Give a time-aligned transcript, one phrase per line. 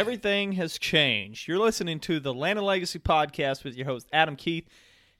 [0.00, 1.46] Everything has changed.
[1.46, 4.66] You're listening to the Land of Legacy podcast with your host Adam Keith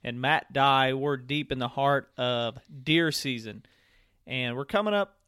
[0.03, 0.95] and Matt Dye.
[0.95, 3.65] We're deep in the heart of deer season,
[4.27, 5.19] and we're coming up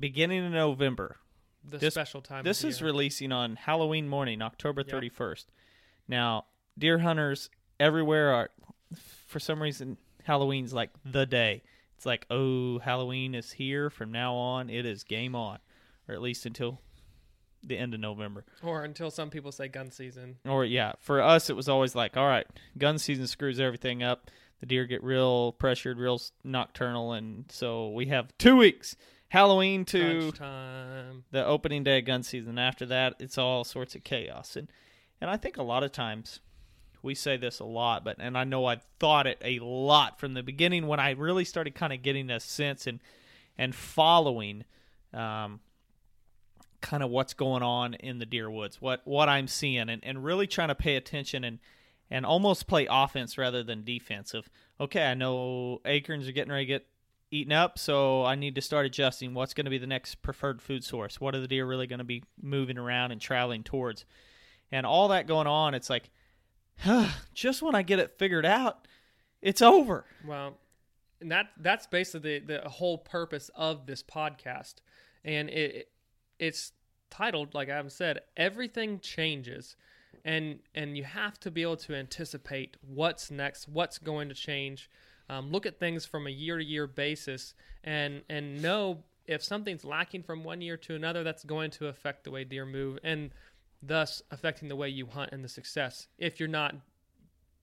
[0.00, 1.18] beginning in November.
[1.62, 2.42] The This- special time.
[2.42, 2.86] This of is year.
[2.86, 4.88] releasing on Halloween morning, October Yep.
[4.88, 5.44] 31st.
[6.08, 6.46] Now,
[6.78, 8.50] deer hunters everywhere are,
[9.26, 11.62] for some reason, Halloween's like the day.
[11.98, 13.90] It's like, oh, Halloween is here.
[13.90, 15.58] From now on, it is game on,
[16.08, 16.80] or at least until
[17.64, 18.44] the end of November.
[18.62, 20.36] or until some people say gun season.
[20.44, 22.46] Or yeah, for us it was always like, all right,
[22.78, 24.30] gun season screws everything up.
[24.60, 28.96] The deer get real pressured, real nocturnal, and so we have two weeks,
[29.28, 30.32] Halloween to
[31.32, 32.58] the opening day of gun season.
[32.58, 34.68] After that, it's all sorts of chaos, and
[35.20, 36.40] and I think a lot of times
[37.02, 40.34] we say this a lot, but and I know I've thought it a lot from
[40.34, 43.00] the beginning when I really started kind of getting a sense and
[43.58, 44.64] and following.
[45.12, 45.58] Um,
[46.82, 50.22] kind of what's going on in the deer woods, what what I'm seeing, and, and
[50.22, 51.58] really trying to pay attention and
[52.10, 54.50] and almost play offense rather than defensive.
[54.78, 56.86] Okay, I know acorns are getting ready to get
[57.30, 59.32] eaten up, so I need to start adjusting.
[59.32, 61.20] What's going to be the next preferred food source?
[61.20, 64.04] What are the deer really going to be moving around and traveling towards?
[64.70, 66.10] And all that going on, it's like,
[66.80, 68.86] huh, just when I get it figured out,
[69.40, 70.04] it's over.
[70.26, 70.58] Well,
[71.20, 74.74] and that that's basically the, the whole purpose of this podcast,
[75.24, 75.88] and it
[76.42, 76.72] it's
[77.08, 79.76] titled like I've said, everything changes,
[80.24, 84.90] and and you have to be able to anticipate what's next, what's going to change.
[85.30, 87.54] Um, look at things from a year to year basis,
[87.84, 92.24] and and know if something's lacking from one year to another, that's going to affect
[92.24, 93.30] the way deer move, and
[93.80, 96.08] thus affecting the way you hunt and the success.
[96.18, 96.74] If you're not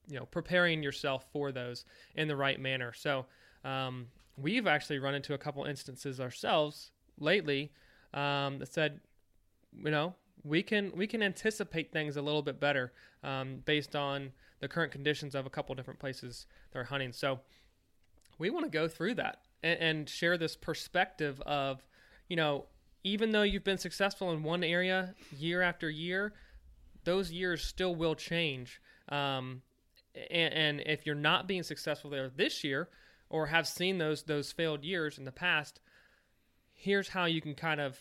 [0.08, 1.86] you know preparing yourself for those
[2.16, 3.28] in the right manner so
[3.64, 4.08] um,
[4.38, 7.72] we've actually run into a couple instances ourselves lately
[8.14, 9.00] um, that said
[9.84, 12.94] you know we can we can anticipate things a little bit better
[13.24, 17.14] um, based on the current conditions of a couple different places they're hunting.
[17.14, 17.40] So
[18.38, 21.86] we want to go through that and, and share this perspective of
[22.28, 22.66] you know
[23.04, 26.34] even though you've been successful in one area year after year
[27.04, 28.82] those years still will change.
[29.10, 29.62] Um,
[30.30, 32.90] and, and if you're not being successful there this year
[33.30, 35.80] or have seen those those failed years in the past
[36.80, 37.98] here's how you can kind of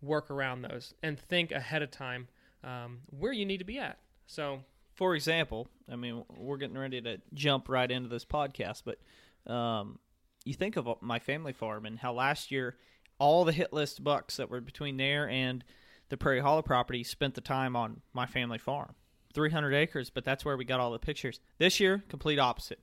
[0.00, 2.28] work around those and think ahead of time
[2.64, 4.60] um, where you need to be at so
[5.00, 9.98] for example, I mean, we're getting ready to jump right into this podcast, but um,
[10.44, 12.76] you think of my family farm and how last year
[13.18, 15.64] all the hit list bucks that were between there and
[16.10, 18.94] the Prairie Hollow property spent the time on my family farm.
[19.32, 21.40] 300 acres, but that's where we got all the pictures.
[21.56, 22.80] This year, complete opposite.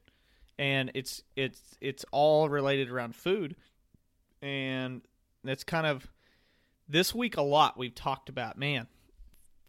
[0.57, 3.55] And it's it's it's all related around food.
[4.41, 5.03] And
[5.49, 6.07] it's kind of
[6.87, 8.87] this week a lot we've talked about, man.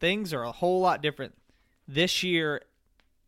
[0.00, 1.34] Things are a whole lot different
[1.86, 2.62] this year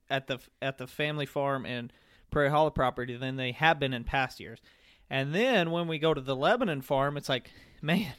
[0.09, 1.93] at the at the family farm and
[2.31, 4.61] Prairie Hollow property than they have been in past years.
[5.09, 7.51] And then when we go to the Lebanon farm, it's like,
[7.83, 8.13] man,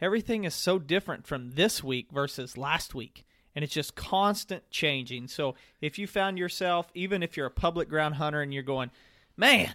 [0.00, 3.24] everything is so different from this week versus last week.
[3.54, 5.28] And it's just constant changing.
[5.28, 8.90] So if you found yourself, even if you're a public ground hunter and you're going,
[9.34, 9.72] man,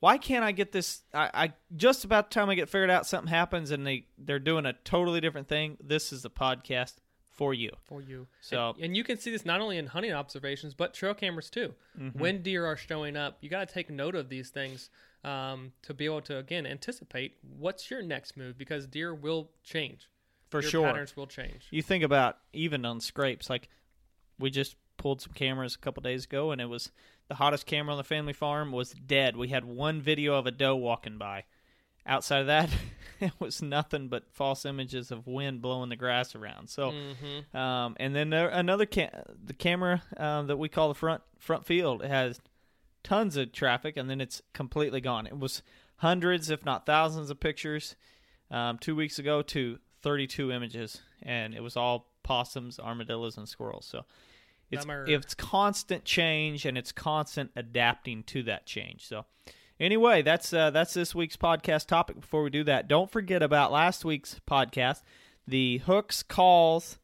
[0.00, 1.02] why can't I get this?
[1.12, 4.38] I, I just about the time I get figured out, something happens and they they're
[4.38, 5.76] doing a totally different thing.
[5.82, 6.94] This is the podcast
[7.30, 7.70] for you.
[7.84, 8.26] for you.
[8.40, 11.50] So- and, and you can see this not only in hunting observations, but trail cameras
[11.50, 11.74] too.
[11.98, 12.18] Mm-hmm.
[12.18, 14.88] When deer are showing up, you got to take note of these things
[15.24, 20.08] um, to be able to again anticipate what's your next move because deer will change.
[20.50, 20.86] For Deer sure.
[20.86, 21.66] patterns will change.
[21.70, 23.68] You think about even on scrapes, like
[24.38, 26.90] we just pulled some cameras a couple days ago, and it was
[27.28, 29.36] the hottest camera on the family farm was dead.
[29.36, 31.44] We had one video of a doe walking by.
[32.06, 32.68] Outside of that,
[33.20, 36.68] it was nothing but false images of wind blowing the grass around.
[36.68, 37.56] So, Mm-hmm.
[37.56, 41.64] um, and then there, another ca- the camera um, that we call the front front
[41.64, 42.40] field has
[43.02, 45.26] tons of traffic, and then it's completely gone.
[45.26, 45.62] It was
[45.98, 47.96] hundreds, if not thousands, of pictures
[48.50, 53.86] um, two weeks ago to 32 images, and it was all possums, armadillos, and squirrels.
[53.86, 54.04] So
[54.70, 59.06] it's it's constant change, and it's constant adapting to that change.
[59.06, 59.26] So.
[59.80, 62.20] Anyway, that's uh, that's this week's podcast topic.
[62.20, 65.02] Before we do that, don't forget about last week's podcast,
[65.48, 66.98] the hooks calls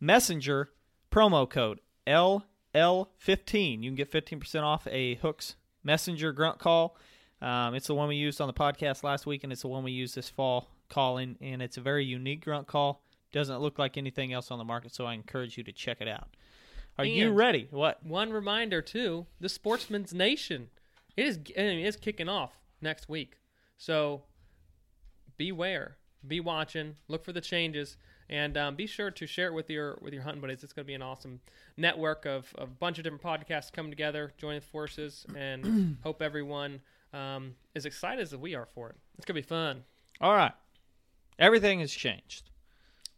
[0.00, 0.70] messenger
[1.10, 3.82] promo code LL15.
[3.82, 6.96] You can get 15% off a hooks messenger grunt call.
[7.40, 9.84] Um, it's the one we used on the podcast last week, and it's the one
[9.84, 13.04] we used this fall calling, and it's a very unique grunt call.
[13.32, 16.08] Doesn't look like anything else on the market, so I encourage you to check it
[16.08, 16.28] out.
[16.98, 17.68] Are you ready?
[17.70, 18.04] What?
[18.04, 20.68] One reminder too: the Sportsman's Nation.
[21.16, 23.38] It is I mean, it's kicking off next week,
[23.76, 24.22] so
[25.36, 25.96] beware,
[26.26, 27.96] be watching, look for the changes,
[28.28, 30.62] and um, be sure to share it with your with your hunting buddies.
[30.62, 31.40] It's going to be an awesome
[31.76, 36.80] network of, of a bunch of different podcasts coming together, joining forces, and hope everyone
[37.12, 38.96] um, is excited as we are for it.
[39.16, 39.84] It's going to be fun.
[40.20, 40.52] All right.
[41.38, 42.50] Everything has changed.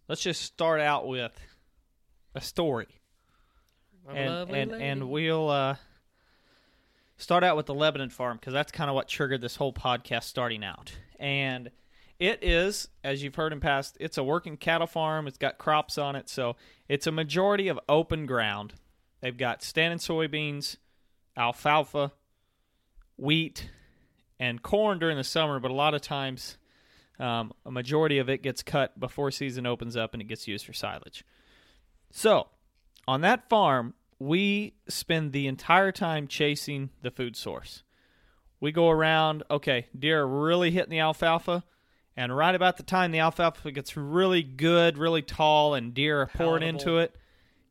[0.08, 1.32] Let's just start out with
[2.34, 2.99] a story.
[4.08, 4.84] A and and, lady.
[4.84, 5.76] and we'll uh,
[7.16, 10.24] start out with the Lebanon farm because that's kind of what triggered this whole podcast
[10.24, 10.92] starting out.
[11.18, 11.70] And
[12.18, 15.26] it is, as you've heard in past, it's a working cattle farm.
[15.26, 16.56] It's got crops on it, so
[16.88, 18.74] it's a majority of open ground.
[19.20, 20.76] They've got standing soybeans,
[21.36, 22.12] alfalfa,
[23.16, 23.70] wheat,
[24.38, 25.60] and corn during the summer.
[25.60, 26.56] But a lot of times,
[27.18, 30.64] um, a majority of it gets cut before season opens up and it gets used
[30.64, 31.24] for silage.
[32.10, 32.48] So,
[33.10, 37.82] on that farm, we spend the entire time chasing the food source.
[38.60, 41.64] We go around, okay, deer are really hitting the alfalfa,
[42.16, 46.26] and right about the time the alfalfa gets really good, really tall, and deer are
[46.26, 47.16] pouring into it,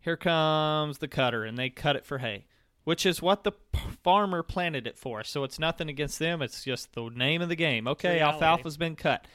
[0.01, 2.45] here comes the cutter, and they cut it for hay,
[2.83, 5.23] which is what the p- farmer planted it for.
[5.23, 7.87] So it's nothing against them, it's just the name of the game.
[7.87, 8.43] Okay, Reality.
[8.43, 9.25] alfalfa's been cut.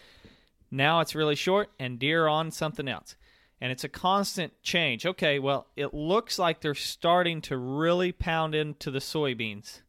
[0.71, 3.17] Now it's really short, and deer are on something else
[3.61, 5.07] and it's a constant change.
[5.07, 9.81] Okay, well, it looks like they're starting to really pound into the soybeans.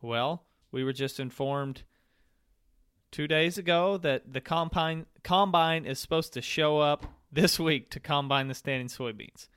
[0.00, 1.82] Well, we were just informed
[3.10, 8.00] two days ago that the combine combine is supposed to show up this week to
[8.00, 9.48] combine the standing soybeans.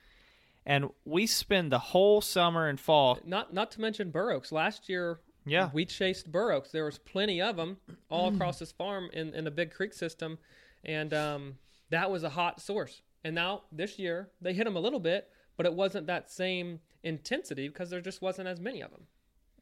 [0.64, 3.18] And we spend the whole summer and fall.
[3.24, 4.52] not not to mention bur oaks.
[4.52, 5.70] Last year, Yeah.
[5.72, 6.70] we chased bur oaks.
[6.70, 7.78] There was plenty of them
[8.10, 10.38] all across this farm in in a big creek system,
[10.84, 11.58] and um,
[11.90, 13.02] that was a hot source.
[13.24, 16.80] And now this year they hit them a little bit, but it wasn't that same
[17.02, 19.02] intensity because there just wasn't as many of them.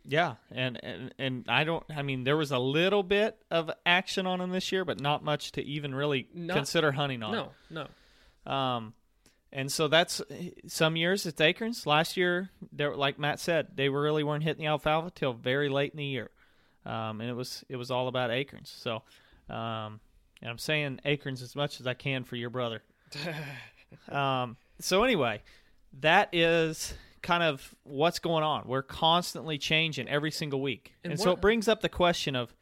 [0.08, 1.82] Yeah, and, and and I don't.
[1.94, 5.24] I mean, there was a little bit of action on them this year, but not
[5.24, 7.32] much to even really Not- consider hunting on.
[7.32, 7.86] No,
[8.46, 8.52] no.
[8.52, 8.94] Um,
[9.52, 10.22] and so that's
[10.68, 11.86] some years it's acorns.
[11.86, 15.96] Last year, like Matt said, they really weren't hitting the alfalfa till very late in
[15.96, 16.30] the year,
[16.84, 18.72] um, and it was it was all about acorns.
[18.76, 19.02] So,
[19.48, 20.00] um,
[20.40, 22.82] and I'm saying acorns as much as I can for your brother.
[24.08, 25.42] um, so anyway,
[26.00, 28.64] that is kind of what's going on.
[28.66, 32.54] We're constantly changing every single week, And and, so it brings up the question of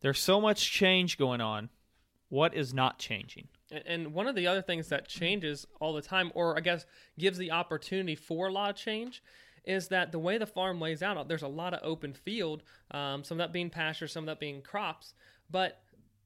[0.00, 1.70] there's so much change going on.
[2.28, 3.48] What is not changing?
[3.70, 6.86] And- And one of the other things that changes all the time, or I guess
[7.18, 9.22] gives the opportunity for a lot of change,
[9.64, 13.22] is that the way the farm lays out, there's a lot of open field, um,
[13.24, 15.14] some of that being pasture, some of that being crops.
[15.50, 15.81] But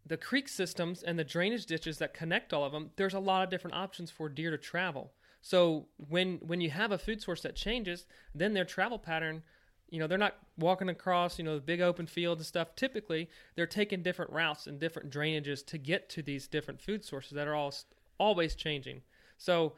[0.06, 3.42] the creek systems and the drainage ditches that connect all of them, there's a lot
[3.42, 5.12] of different options for deer to travel.
[5.40, 9.42] So when when you have a food source that changes, then their travel pattern,
[9.90, 12.74] you know, they're not walking across, you know, the big open fields and stuff.
[12.74, 17.32] Typically, they're taking different routes and different drainages to get to these different food sources
[17.32, 17.74] that are all
[18.18, 19.02] always changing.
[19.38, 19.74] So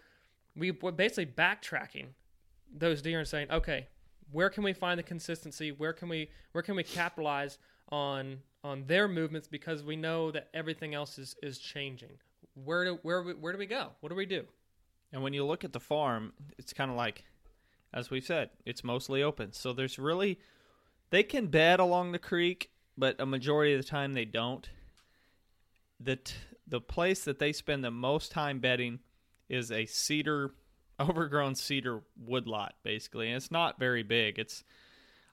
[0.57, 2.09] we we're basically backtracking
[2.75, 3.89] those deer and saying, okay,
[4.31, 5.73] where can we find the consistency?
[5.73, 7.59] Where can we where can we capitalize
[7.91, 12.19] on on their movements because we know that everything else is is changing.
[12.55, 13.93] Where do where we- where do we go?
[14.01, 14.47] What do we do?
[15.13, 17.25] And when you look at the farm, it's kind of like,
[17.95, 19.53] as we've said, it's mostly open.
[19.53, 20.39] So there's really,
[21.11, 24.69] they can bed along the creek, but a majority of the time they don't.
[25.99, 26.35] The t-
[26.67, 28.99] the place that they spend the most time bedding
[29.49, 30.53] is a cedar,
[31.01, 33.29] overgrown cedar woodlot, basically.
[33.29, 34.39] And it's not very big.
[34.39, 34.63] It's,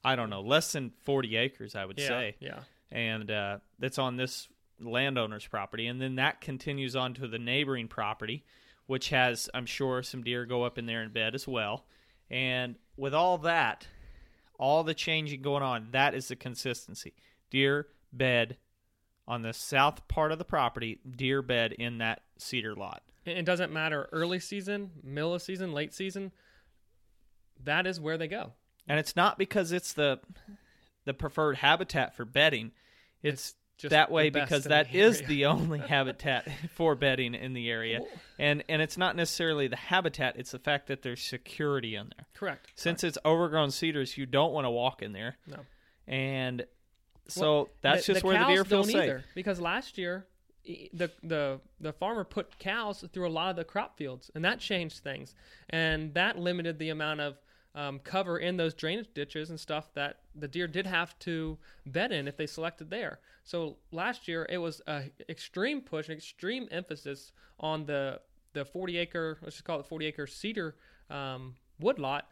[0.05, 2.35] I don't know, less than 40 acres, I would yeah, say.
[2.39, 2.59] yeah.
[2.95, 4.47] And uh, that's on this
[4.79, 5.87] landowner's property.
[5.87, 8.45] And then that continues on to the neighboring property,
[8.87, 11.85] which has, I'm sure, some deer go up in there in bed as well.
[12.31, 13.85] And with all that,
[14.57, 17.13] all the changing going on, that is the consistency.
[17.51, 18.55] Deer bed
[19.27, 23.03] on the south part of the property, deer bed in that cedar lot.
[23.25, 26.31] It doesn't matter early season, middle of season, late season.
[27.61, 28.53] That is where they go.
[28.87, 30.19] And it's not because it's the
[31.05, 32.71] the preferred habitat for bedding.
[33.27, 37.69] It's, just that way because that the is the only habitat for bedding in the
[37.69, 37.99] area.
[38.39, 42.25] And and it's not necessarily the habitat, it's the fact that there's security in there.
[42.35, 42.71] Correct.
[42.75, 45.35] Since it's overgrown cedars, you don't want to walk in there.
[45.45, 45.57] No.
[46.07, 46.65] And
[47.27, 49.03] so Well, that's the- just the where the deer feel don't safe.
[49.03, 50.25] Either, because last year
[50.93, 54.59] the the the farmer put cows through a lot of the crop fields, and that
[54.59, 55.35] changed things,
[55.69, 57.35] and that limited the amount of
[57.75, 62.11] um, cover in those drainage ditches and stuff that the deer did have to bed
[62.11, 63.19] in if they selected there.
[63.43, 68.21] So last year it was an extreme push, an extreme emphasis on the
[68.53, 70.75] the 40 acre, let's just call it 40 acre cedar
[71.09, 72.25] um, woodlot,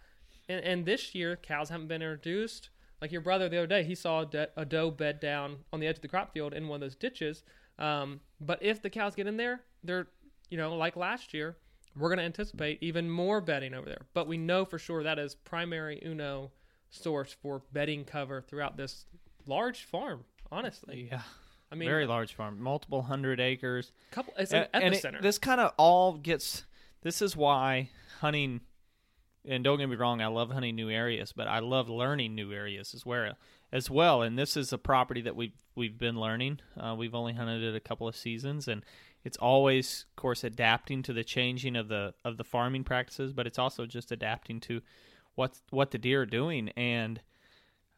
[0.47, 2.69] and, and this year cows haven't been introduced.
[3.01, 5.81] Like your brother the other day, he saw a, de- a doe bed down on
[5.81, 7.43] the edge of the crop field in one of those ditches.
[7.77, 10.07] Um, but if the cows get in there, they're,
[10.49, 11.57] you know, like last year,
[11.97, 14.05] we're going to anticipate even more bedding over there.
[14.13, 16.51] But we know for sure that is primary uno
[16.89, 19.05] source for bedding cover throughout this
[19.45, 20.23] large farm.
[20.51, 21.21] Honestly, Yeah.
[21.71, 23.91] I mean, Very large farm, multiple hundred acres.
[24.11, 24.31] couple.
[24.37, 25.21] It's an and, and it- epicenter.
[25.23, 26.65] this kind of all gets.
[27.01, 28.61] This is why hunting,
[29.43, 32.51] and don't get me wrong, I love hunting new areas, but I love learning new
[32.53, 33.33] areas as well.
[33.71, 36.59] As well, and this is a property that we've we've been learning.
[36.79, 38.85] Uh, we've only hunted it a couple of seasons, and
[39.23, 43.47] it's always, of course, adapting to the changing of the of the farming practices, but
[43.47, 44.81] it's also just adapting to
[45.35, 46.69] what what the deer are doing.
[46.69, 47.21] And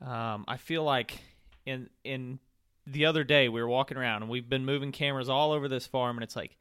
[0.01, 1.19] um, I feel like
[1.65, 2.39] in in
[2.85, 5.87] the other day we were walking around and we've been moving cameras all over this
[5.87, 6.57] farm and it's like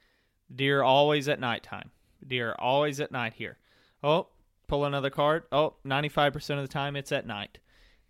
[0.55, 1.91] deer always at nighttime.
[2.27, 3.59] Deer always at night here.
[4.03, 4.29] Oh
[4.67, 7.59] pull another card oh 95% of the time it's at night.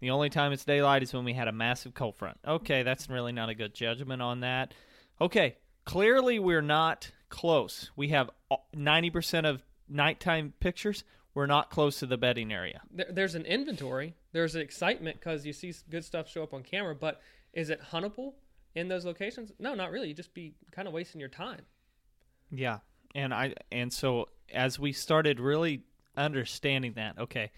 [0.01, 2.39] The only time it's daylight is when we had a massive cold front.
[2.47, 4.73] Okay that's really not a good judgment on that.
[5.21, 8.31] Okay clearly we're not close we have
[8.77, 14.15] 90% of nighttime pictures we're not close to the bedding area there, there's an inventory.
[14.33, 16.95] There's an excitement because you see good stuff show up on camera.
[16.95, 17.21] But
[17.53, 18.35] is it huntable
[18.75, 19.53] in those locations?
[19.59, 20.09] No, not really.
[20.09, 21.63] You just be kind of wasting your time.
[22.51, 22.79] Yeah.
[23.15, 25.83] And I and so as we started really
[26.17, 27.53] understanding that, okay,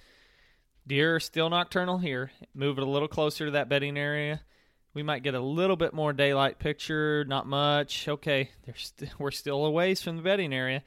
[0.86, 2.30] deer are still nocturnal here.
[2.54, 4.42] Move it a little closer to that bedding area.
[4.96, 8.08] We might get a little bit more daylight picture, not much.
[8.08, 10.82] Okay, st- we're still a ways from the bedding area.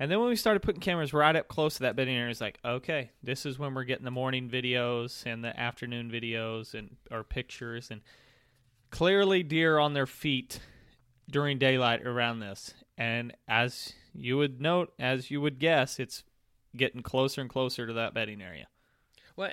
[0.00, 2.40] And then when we started putting cameras right up close to that bedding area, it's
[2.40, 6.96] like, okay, this is when we're getting the morning videos and the afternoon videos and
[7.08, 8.00] or pictures and
[8.90, 10.58] clearly deer on their feet
[11.30, 12.74] during daylight around this.
[12.98, 16.24] And as you would note, as you would guess, it's
[16.76, 18.66] getting closer and closer to that bedding area.
[19.36, 19.52] Well,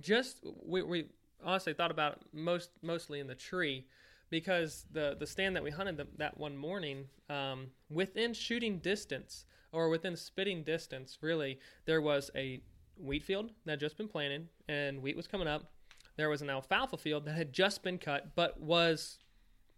[0.00, 1.04] just we, we
[1.46, 3.86] honestly thought about it most mostly in the tree
[4.28, 9.46] because the the stand that we hunted the, that one morning, um, within shooting distance
[9.72, 12.60] or within spitting distance, really there was a
[12.98, 15.70] wheat field that had just been planted and wheat was coming up.
[16.16, 19.18] There was an alfalfa field that had just been cut, but was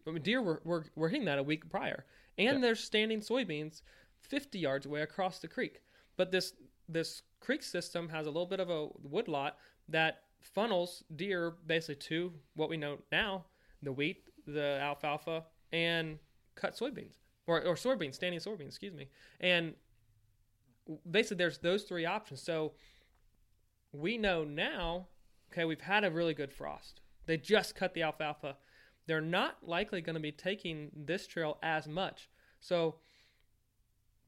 [0.07, 2.05] I mean, deer were, were, were hitting that a week prior.
[2.39, 3.83] And there's standing soybeans
[4.21, 5.83] 50 yards away across the creek.
[6.17, 6.55] But this
[6.89, 9.59] this creek system has a little bit of a woodlot
[9.89, 13.45] that funnels deer basically to what we know now
[13.83, 16.19] the wheat, the alfalfa, and
[16.55, 17.15] cut soybeans.
[17.47, 19.09] Or, or soybeans, standing soybeans, excuse me.
[19.41, 19.75] And
[21.09, 22.43] basically, there's those three options.
[22.43, 22.73] So
[23.93, 25.07] we know now,
[25.53, 27.01] okay, we've had a really good frost.
[27.27, 28.57] They just cut the alfalfa.
[29.07, 32.29] They're not likely going to be taking this trail as much.
[32.61, 32.97] So,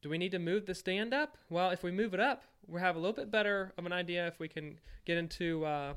[0.02, 1.36] do we need to move the stand up?
[1.48, 4.26] Well, if we move it up, we'll have a little bit better of an idea
[4.26, 5.94] if we can get into uh,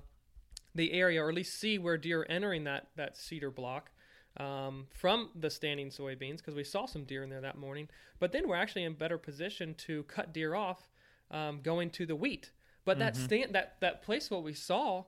[0.76, 3.92] the area or at least see where deer are entering that, that cedar block
[4.38, 7.88] um, from the standing soybeans because we saw some deer in there that morning.
[8.20, 10.90] But then we're actually in better position to cut deer off
[11.32, 12.52] um, going to the wheat.
[12.86, 15.06] But that stand that that place what we saw,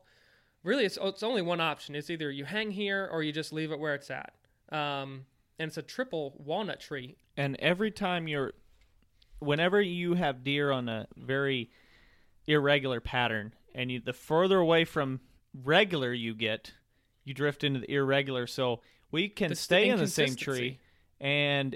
[0.64, 1.94] really it's it's only one option.
[1.94, 4.34] It's either you hang here or you just leave it where it's at.
[4.72, 5.26] Um,
[5.60, 7.18] and it's a triple walnut tree.
[7.38, 8.54] And every time you're,
[9.40, 11.70] whenever you have deer on a very
[12.48, 15.20] irregular pattern, and you, the further away from
[15.64, 16.74] regular you get,
[17.24, 18.48] you drift into the irregular.
[18.48, 20.80] So we can the stay in the same tree,
[21.20, 21.76] and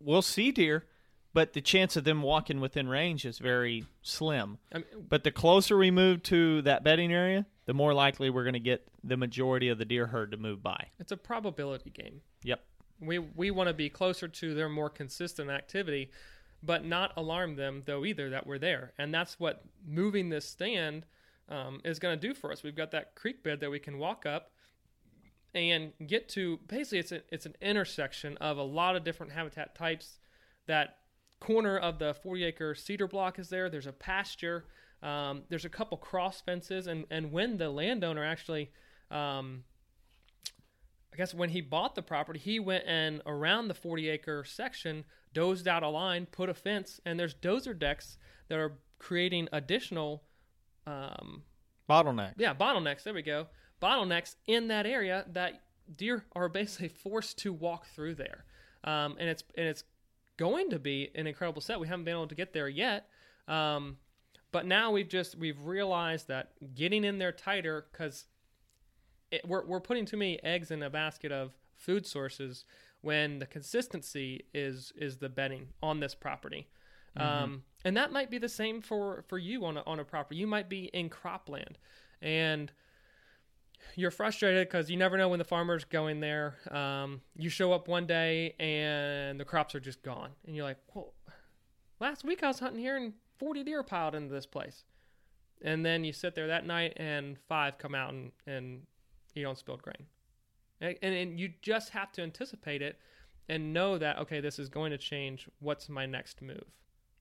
[0.00, 0.86] we'll see deer,
[1.32, 4.58] but the chance of them walking within range is very slim.
[4.72, 8.44] I mean, But the closer we move to that bedding area, the more likely we're
[8.44, 10.88] going to get the majority of the deer herd to move by.
[10.98, 12.20] it's a probability game.
[12.42, 12.60] Yep.
[13.00, 16.10] We we want to be closer to their more consistent activity,
[16.62, 21.06] but not alarm them though either that we're there, and that's what moving this stand
[21.48, 22.62] um, is going to do for us.
[22.62, 24.52] We've got that creek bed that we can walk up
[25.54, 26.58] and get to.
[26.68, 30.18] Basically, it's a, it's an intersection of a lot of different habitat types.
[30.66, 30.98] That
[31.40, 33.68] corner of the 40 acre cedar block is there.
[33.68, 34.66] There's a pasture.
[35.02, 38.70] Um, there's a couple cross fences, and and when the landowner actually
[39.10, 39.64] um,
[41.12, 45.04] I guess when he bought the property, he went and around the 40 acre section,
[45.32, 48.16] dozed out a line, put a fence, and there's dozer decks
[48.48, 50.22] that are creating additional,
[50.86, 51.42] um,
[51.88, 52.34] Bottleneck.
[52.38, 53.02] yeah, bottlenecks.
[53.02, 53.48] There we go.
[53.82, 55.62] Bottlenecks in that area that
[55.96, 58.44] deer are basically forced to walk through there,
[58.84, 59.82] um, and it's and it's
[60.36, 61.80] going to be an incredible set.
[61.80, 63.08] We haven't been able to get there yet,
[63.48, 63.96] um,
[64.52, 68.26] but now we've just we've realized that getting in there tighter because
[69.30, 72.64] it, we're we're putting too many eggs in a basket of food sources
[73.00, 76.68] when the consistency is is the bedding on this property.
[77.16, 80.36] Um, and that might be the same for for you on a, on a property.
[80.36, 81.76] You might be in cropland,
[82.22, 82.70] and
[83.96, 86.56] you're frustrated because you never know when the farmer's going there.
[86.70, 90.78] Um, you show up one day and the crops are just gone, and you're like,
[90.94, 91.14] "Well,
[91.98, 94.84] last week I was hunting here and 40 deer piled into this place,"
[95.62, 98.82] and then you sit there that night and five come out and and
[99.40, 100.06] eat on spilled grain,
[100.80, 102.98] and, and, and you just have to anticipate it
[103.48, 105.48] and know that okay, this is going to change.
[105.58, 106.64] What's my next move?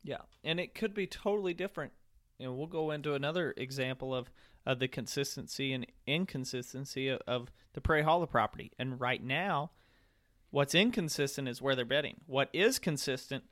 [0.03, 1.93] Yeah, and it could be totally different.
[2.39, 4.29] And we'll go into another example of,
[4.65, 8.71] of the consistency and inconsistency of, of the Prairie Hollow property.
[8.79, 9.71] And right now,
[10.49, 12.21] what's inconsistent is where they're bedding.
[12.27, 13.43] What is consistent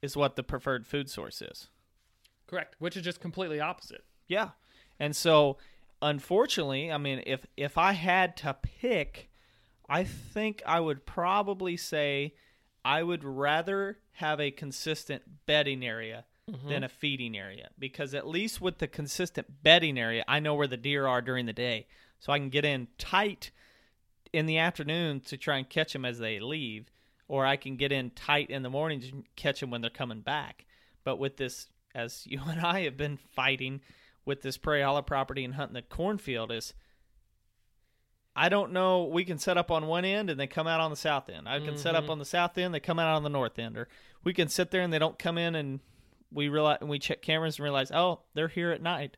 [0.00, 1.68] is what the preferred food source is.
[2.46, 4.04] Correct, which is just completely opposite.
[4.28, 4.50] Yeah.
[4.98, 5.56] And so
[6.02, 9.30] unfortunately, I mean if if I had to pick,
[9.88, 12.34] I think I would probably say
[12.84, 16.68] I would rather have a consistent bedding area mm-hmm.
[16.68, 20.66] than a feeding area because at least with the consistent bedding area, I know where
[20.66, 21.86] the deer are during the day.
[22.18, 23.50] So I can get in tight
[24.32, 26.90] in the afternoon to try and catch them as they leave,
[27.28, 30.20] or I can get in tight in the morning to catch them when they're coming
[30.20, 30.66] back.
[31.02, 33.80] But with this, as you and I have been fighting
[34.24, 36.74] with this Prairie Hollow property and hunting the cornfield, is
[38.36, 39.04] I don't know.
[39.04, 41.48] We can set up on one end and they come out on the south end.
[41.48, 42.12] I can set up mm-hmm.
[42.12, 43.88] on the south end, they come out on the north end, or
[44.22, 45.80] we can sit there and they don't come in and
[46.32, 49.16] we realize and we check cameras and realize, oh, they're here at night.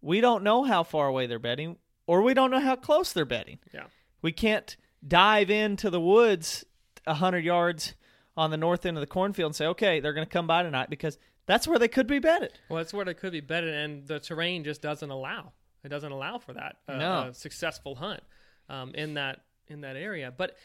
[0.00, 3.24] We don't know how far away they're bedding, or we don't know how close they're
[3.24, 3.58] bedding.
[3.74, 3.84] Yeah.
[4.22, 6.64] We can't dive into the woods
[7.06, 7.94] a hundred yards
[8.36, 10.62] on the north end of the cornfield and say, okay, they're going to come by
[10.62, 12.52] tonight because that's where they could be bedded.
[12.68, 15.52] Well, that's where they could be bedded, and the terrain just doesn't allow.
[15.84, 17.28] It doesn't allow for that uh, No.
[17.28, 18.20] a successful hunt
[18.68, 20.32] um, in that in that area.
[20.36, 20.56] But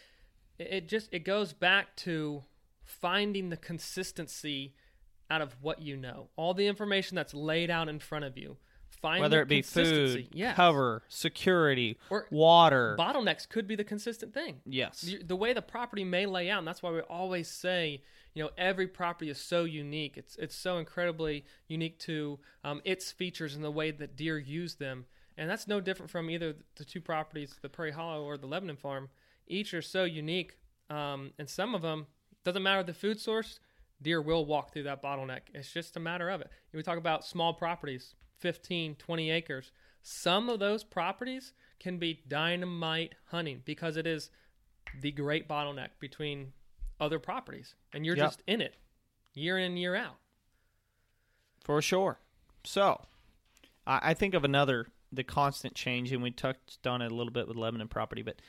[0.57, 2.43] it, it just it goes back to
[2.83, 4.73] finding the consistency
[5.29, 8.57] out of what you know, all the information that's laid out in front of you.
[9.01, 10.55] Find Whether the it be food, yes.
[10.55, 12.95] cover, security, Or water.
[12.99, 14.59] bottlenecks could be the consistent thing.
[14.65, 15.01] yes.
[15.01, 18.43] The- the way the property may lay out, and that's why we always say, you
[18.43, 20.17] know, every property is so unique.
[20.17, 24.75] It's it's so incredibly unique to um, its features and the way that deer use
[24.75, 25.05] them,
[25.37, 28.77] and that's no different from either the two properties, the Prairie Hollow or the Lebanon
[28.77, 29.09] Farm.
[29.47, 30.57] Each are so unique,
[30.89, 32.07] um, and some of them
[32.43, 33.59] doesn't matter the food source.
[34.01, 35.41] Deer will walk through that bottleneck.
[35.53, 36.49] It's just a matter of it.
[36.73, 39.71] We talk about small properties, 15, 20 acres.
[40.01, 44.31] Some of those properties can be dynamite hunting because it is
[44.99, 46.53] the great bottleneck between
[47.01, 48.25] other properties, and you're Yep.
[48.27, 48.75] just in it
[49.33, 50.17] year in year out.
[51.63, 52.19] For sure.
[52.63, 53.01] So,
[53.85, 57.33] I, I think of another, the constant change, and we touched on it a little
[57.33, 58.41] bit with Lebanon property, but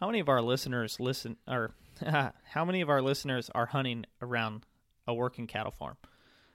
[0.00, 1.72] how many of our listeners listen, or
[2.06, 4.64] how many of our listeners are hunting around
[5.06, 5.96] a working cattle farm?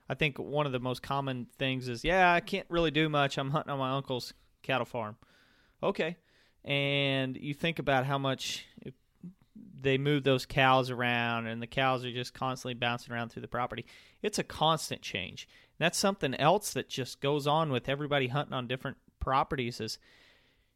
[0.10, 3.38] I think one of the most common things is, yeah, I can't really do much.
[3.38, 5.16] I'm hunting on my uncle's cattle farm.
[5.82, 6.18] Okay.
[6.66, 8.66] And you think about how much
[9.56, 13.48] they move those cows around and the cows are just constantly bouncing around through the
[13.48, 13.86] property.
[14.22, 15.48] It's a constant change.
[15.80, 19.98] And that's something else that just goes on with everybody hunting on different properties is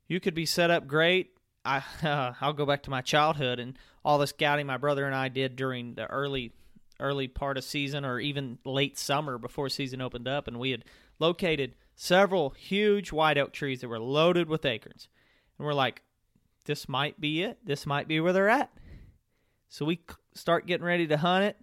[0.07, 1.31] you could be set up great.
[1.63, 5.15] I uh, I'll go back to my childhood and all the scouting my brother and
[5.15, 6.53] I did during the early
[6.99, 10.85] early part of season or even late summer before season opened up and we had
[11.19, 15.07] located several huge white oak trees that were loaded with acorns.
[15.57, 16.01] And we're like
[16.65, 17.57] this might be it.
[17.65, 18.71] This might be where they're at.
[19.69, 20.01] So we
[20.33, 21.57] start getting ready to hunt it.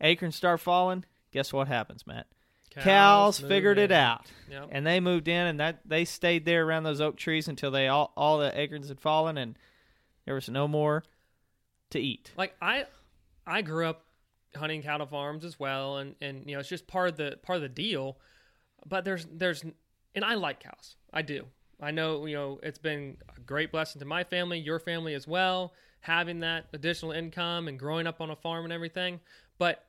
[0.00, 1.04] acorns start falling.
[1.32, 2.26] Guess what happens, Matt?
[2.70, 4.68] Cows, move figured it out, Yep.
[4.72, 7.86] and they moved in, and that they stayed there around those oak trees until they
[7.86, 9.56] all all the acorns had fallen, and
[10.24, 11.04] there was no more
[11.90, 12.32] to eat.
[12.36, 12.86] like I
[13.46, 14.04] I grew up
[14.56, 17.56] hunting cattle farms as well and and you know it's just part of the part
[17.56, 18.18] of the deal
[18.86, 19.64] but there's there's
[20.14, 21.46] and I like cows I do
[21.80, 25.26] I know you know it's been a great blessing to my family your family as
[25.26, 29.20] well having that additional income and growing up on a farm and everything
[29.58, 29.86] but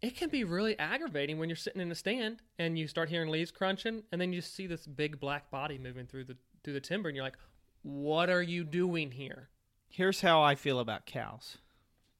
[0.00, 3.28] it can be really aggravating when you're sitting in a stand and you start hearing
[3.28, 6.80] leaves crunching and then you see this big black body moving through the through the
[6.80, 7.38] timber and you're like
[7.82, 9.48] what are you doing here
[9.90, 11.58] Here's how I feel about cows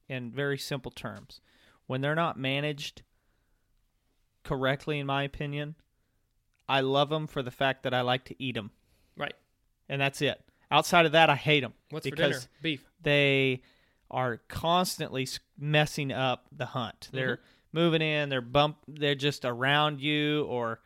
[0.09, 1.41] in very simple terms.
[1.87, 3.03] When they're not managed
[4.43, 5.77] correctly, in my opinion,
[6.69, 8.73] I love them for the fact that I like to eat them.
[9.19, 9.35] Right
[9.89, 10.41] And that's it.
[10.71, 11.73] Outside of that, I hate them.
[11.91, 13.63] what's for because dinner beef they
[14.11, 15.27] are constantly
[15.59, 17.01] messing up the hunt.
[17.09, 17.17] Mm-hmm.
[17.17, 17.41] They're
[17.73, 20.81] moving in, they're bump, they're just around you, or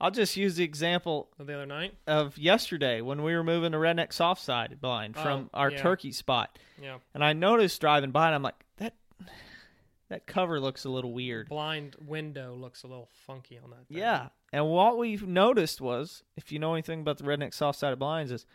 [0.00, 3.72] I'll just use the example of the other night of yesterday when we were moving
[3.72, 5.82] the redneck soft side blind oh, from Oh, our yeah.
[5.82, 8.94] turkey spot, yeah and I noticed driving by, and I'm like, that
[10.08, 11.48] that cover looks a little weird.
[11.48, 13.88] blind window looks a little funky on that.
[13.88, 13.98] Thing.
[13.98, 17.98] Yeah, and what we've noticed was, if you know anything about the redneck soft sided
[17.98, 18.46] blinds, is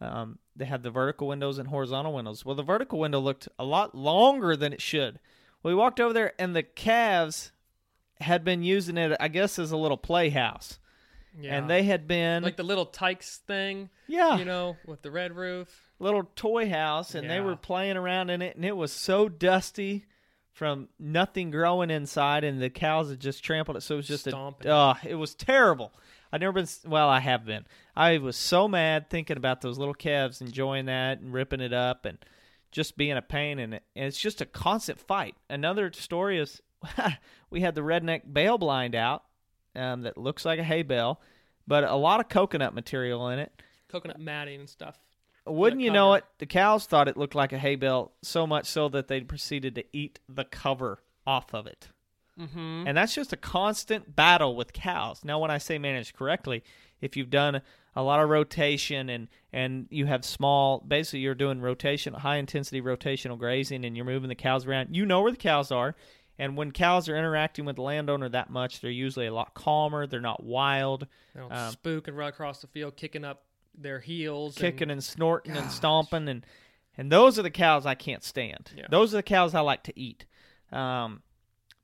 [0.00, 2.44] um, they have the vertical windows and horizontal windows.
[2.44, 5.20] Well, the vertical window looked a lot longer than it should.
[5.62, 7.52] We walked over there, and the calves
[8.20, 10.78] had been using it, I guess, as a little playhouse,
[11.38, 11.56] yeah.
[11.56, 15.36] and they had been like the little Tikes thing, yeah, you know, with the red
[15.36, 15.92] roof.
[15.98, 20.06] little toy house, and they were playing around in it, and it was so dusty
[20.52, 23.82] from nothing growing inside, and the cows had just trampled it.
[23.82, 24.70] So it was just Stomping.
[24.70, 25.92] a, uh, it was terrible.
[26.32, 26.66] I've never been.
[26.86, 27.66] Well, I have been.
[27.96, 32.06] I was so mad thinking about those little calves enjoying that and ripping it up
[32.06, 32.18] and
[32.70, 33.58] just being a pain.
[33.58, 35.34] And, it, and it's just a constant fight.
[35.50, 36.62] Another story is
[37.50, 39.24] we had the redneck bale blind out
[39.76, 41.20] um, that looks like a hay bale,
[41.66, 43.52] but a lot of coconut material in it.
[43.88, 44.98] Coconut matting and stuff.
[45.46, 46.24] Wouldn't you know it?
[46.38, 49.74] The cows thought it looked like a hay bale so much so that they proceeded
[49.74, 51.88] to eat the cover off of it.
[52.38, 52.84] Mm-hmm.
[52.86, 55.24] And that's just a constant battle with cows.
[55.24, 56.62] Now, when I say managed correctly,
[57.00, 57.60] if you've done
[57.94, 62.80] a lot of rotation and and you have small, basically you're doing rotation, high intensity
[62.80, 65.94] rotational grazing, and you're moving the cows around, you know where the cows are.
[66.38, 70.06] And when cows are interacting with the landowner that much, they're usually a lot calmer.
[70.06, 73.44] They're not wild, They don't Um, spook and run across the field, kicking up
[73.76, 76.46] their heels, kicking and, and snorting and stomping and
[76.96, 78.70] and those are the cows I can't stand.
[78.76, 78.86] Yeah.
[78.90, 80.26] Those are the cows I like to eat.
[80.70, 81.22] Um,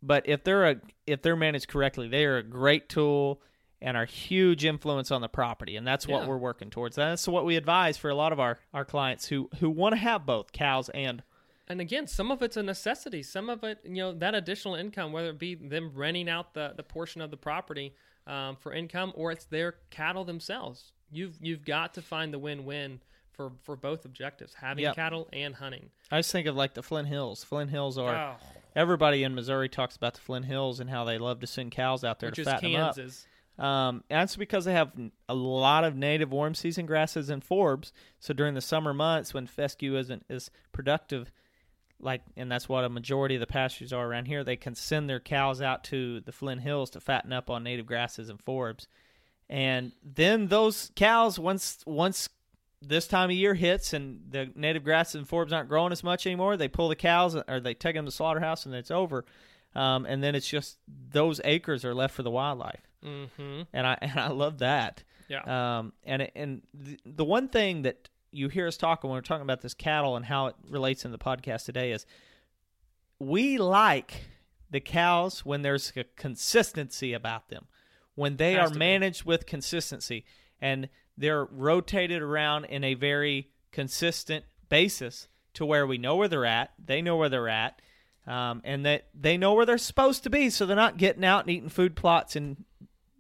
[0.02, 3.42] but if they're a if they're managed correctly, they are a great tool
[3.80, 6.28] and are huge influence on the property, and that's what Yeah.
[6.28, 6.96] we're working towards.
[6.96, 9.96] That's what we advise for a lot of our our clients who who want to
[9.98, 11.22] have both cows and
[11.70, 13.22] and again, some of it's a necessity.
[13.22, 16.72] Some of it, you know, that additional income, whether it be them renting out the,
[16.74, 17.94] the portion of the property
[18.26, 20.92] um, for income, or it's their cattle themselves.
[21.10, 23.00] You've you've got to find the win win
[23.32, 24.94] for for both objectives: having Yep.
[24.96, 25.90] cattle and hunting.
[26.10, 27.44] I just think of like the Flint Hills.
[27.44, 31.18] Flint Hills are Oh, everybody in Missouri talks about the Flint Hills and how they
[31.18, 32.96] love to send cows out there which to is fatten them up.
[32.96, 33.26] Kansas.
[33.58, 34.92] Um, that's because they have
[35.28, 37.90] a lot of native warm season grasses and forbs.
[38.20, 41.32] So during the summer months when fescue isn't as productive,
[41.98, 45.10] like, and that's what a majority of the pastures are around here, they can send
[45.10, 48.86] their cows out to the Flint Hills to fatten up on native grasses and forbs.
[49.50, 52.28] And then those cows, once once
[52.80, 56.26] this time of year hits and the native grasses and forbs aren't growing as much
[56.26, 59.24] anymore, they pull the cows or they take them to the slaughterhouse and it's over.
[59.74, 60.78] Um, and then it's just
[61.10, 63.62] those acres are left for the wildlife Mm-hmm.
[63.72, 65.02] and I and I love that.
[65.28, 65.78] Yeah.
[65.78, 69.22] Um, and it- and the, the one thing that you hear us talking when we're
[69.22, 72.04] talking about this cattle and how it relates in the podcast today is
[73.18, 74.26] we like
[74.70, 77.66] the cows when there's a consistency about them,
[78.18, 78.78] when they are to be.
[78.78, 80.24] managed with consistency
[80.60, 86.44] and they're rotated around in a very consistent basis to where we know where they're
[86.44, 87.80] at, they know where they're at,
[88.26, 91.40] um, and that they know where they're supposed to be, so they're not getting out
[91.44, 92.64] and eating food plots and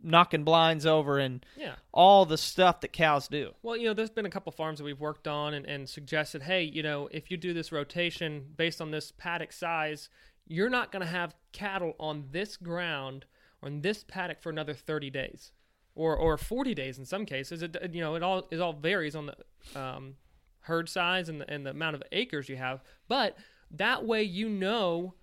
[0.02, 1.74] knocking blinds over and Yeah.
[1.92, 3.54] all the stuff that cows do.
[3.62, 6.42] Well, you know, there's been a couple farms that we've worked on and, and suggested,
[6.42, 10.08] hey, you know, if you do this rotation based on this paddock size,
[10.46, 13.24] you're not going to have cattle on this ground
[13.62, 15.52] on this paddock for another 30 days,
[15.94, 17.62] or or 40 days in some cases.
[17.62, 20.14] It you know it all it all varies on the um,
[20.60, 23.36] herd size and the, and the amount of acres you have, but
[23.70, 25.14] that way you know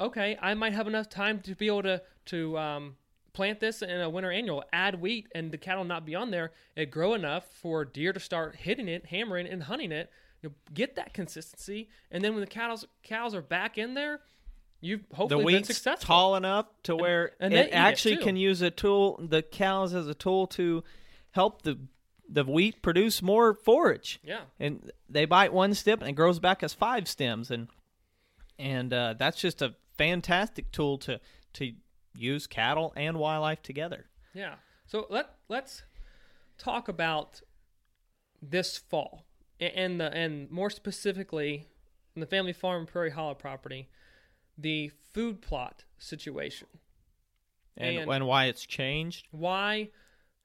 [0.00, 2.96] okay, I might have enough time to be able to to um,
[3.32, 6.52] plant this in a winter annual, add wheat, and the cattle not be on there.
[6.76, 10.10] It grow enough for deer to start hitting it, hammering, and hunting it.
[10.42, 14.20] You know, get that consistency, and then when the cows cows are back in there,
[14.84, 16.06] you've the hopefully been wheat's successful.
[16.06, 18.22] tall enough to where and they it it, actually too.
[18.22, 20.84] can use a tool, the cows as a tool to
[21.30, 21.78] help the
[22.28, 24.20] the wheat produce more forage.
[24.22, 24.42] Yeah.
[24.58, 27.68] and they bite one stem and it grows back as five stems, and
[28.58, 31.20] and uh, that's just a fantastic tool to
[31.54, 31.72] to
[32.16, 34.06] use cattle and wildlife together.
[34.32, 34.56] Yeah.
[34.86, 35.82] So let let's
[36.58, 37.40] talk about
[38.42, 39.24] this fall
[39.60, 41.66] and the and more specifically
[42.16, 43.88] the family farm Prairie Hollow property,
[44.56, 46.68] the food plot situation.
[47.76, 49.28] And, And- and why it's changed.
[49.30, 49.90] Why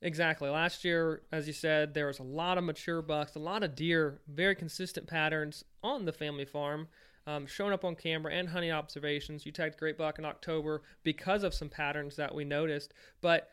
[0.01, 0.49] exactly?
[0.49, 3.75] Last year, as you said, there was a lot of mature bucks, a lot of
[3.75, 6.87] deer, very consistent patterns on the family farm,
[7.27, 9.45] um, showing up on camera and hunting observations.
[9.45, 13.49] You tagged great buck in October because of some patterns that we noticed, but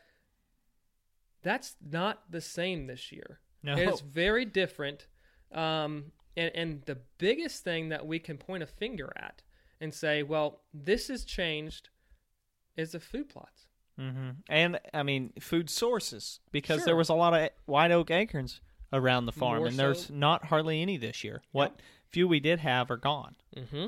[1.42, 3.40] that's not the same this year.
[3.62, 3.77] No.
[3.77, 5.07] It's very different.
[5.53, 9.42] Um, and, and the biggest thing that we can point a finger at
[9.81, 11.91] and say, well, this has changed
[12.77, 13.67] is the food plots.
[13.99, 18.61] hmm And I mean, food sources because there was a lot of white oak acorns
[18.93, 21.43] around the farm, More and there's not hardly any this year.
[21.53, 23.35] What few we did have are gone.
[23.57, 23.87] Mm-hmm.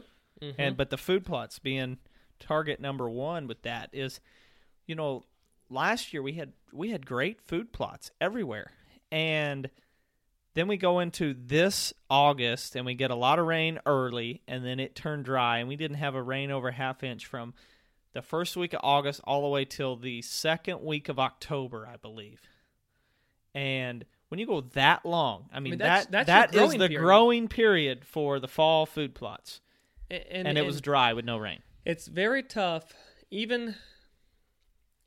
[0.57, 1.99] And but the food plots being
[2.41, 4.21] target number one with that is,
[4.87, 5.25] you know,
[5.69, 8.73] last year we had we had great food plots everywhere,
[9.11, 9.69] and
[10.59, 14.65] then we go into this August and we get a lot of rain early, and
[14.65, 17.55] then it turned dry, and we didn't have a rain over half inch from
[18.13, 21.97] the first week of August all the way till the second week of October, I
[21.97, 22.41] believe.
[23.55, 26.89] And when you go that long, I mean, mean, that's- that that's that is the
[26.89, 26.99] period.
[26.99, 29.61] growing period for the fall food plots,
[30.11, 31.63] And, and, it was dry with no rain.
[31.85, 32.93] it's very tough
[33.31, 33.77] even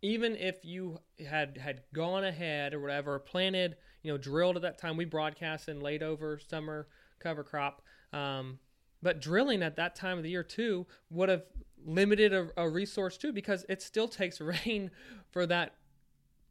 [0.02, 4.78] even if you had had gone ahead or whatever planted you know drilled at that
[4.78, 4.98] time.
[4.98, 6.88] We broadcast and laid over summer
[7.20, 7.82] cover crop.
[8.14, 8.60] Um,
[9.02, 11.44] but drilling at that time of the year too would have
[11.84, 14.92] limited a, a resource too because it still takes rain
[15.32, 15.76] for that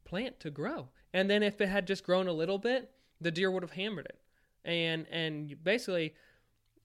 [0.05, 0.89] plant to grow.
[1.13, 4.07] And then if it had just grown a little bit the deer would have hammered
[4.07, 4.19] it.
[4.65, 6.15] And and basically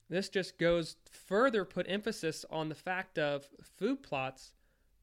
[0.08, 4.52] this just goes further put emphasis on the fact of food plots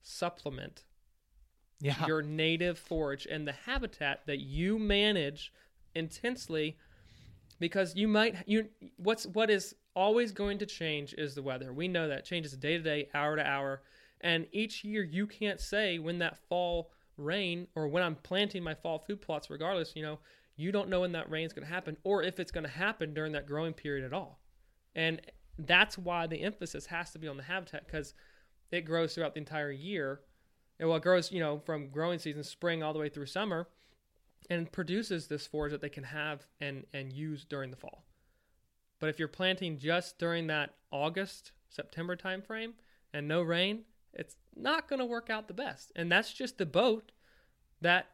[0.02, 0.84] supplement
[1.84, 5.52] Yeah, your native forage and the habitat that you manage
[5.94, 6.78] intensely
[7.60, 11.74] because you might you what's what is always going to change is the weather.
[11.74, 13.82] We know that changes day to day, hour to hour,
[14.22, 18.74] and each year you can't say when that fall rain or when I'm planting my
[18.74, 20.20] fall food plots regardless, you know,
[20.56, 22.70] you don't know when that rain is going to happen or if it's going to
[22.70, 24.40] happen during that growing period at all.
[24.96, 25.22] And
[25.60, 28.14] that's why the emphasis has to be on the habitat because
[28.72, 30.22] it grows throughout the entire year.
[30.84, 33.70] And well, it grows, you know, from growing season, spring all the way through summer,
[34.50, 38.04] and produces this forage that they can have and and use during the fall.
[39.00, 42.74] But if you're planting just during that August September time frame
[43.14, 45.94] and no rain, it's not going to work out the best.
[45.96, 47.14] And that's just the boat
[47.80, 48.08] that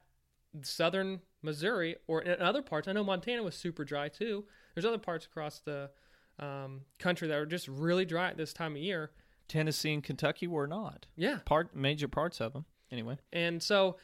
[0.62, 2.88] southern Missouri or in other parts.
[2.88, 4.46] I know Montana was super dry too.
[4.76, 5.90] There's other parts across the
[6.38, 9.10] um, country that are just really dry at this time of year.
[9.50, 12.66] Tennessee and Kentucky were not Yeah, part major parts of them.
[12.92, 13.98] Anyway, And so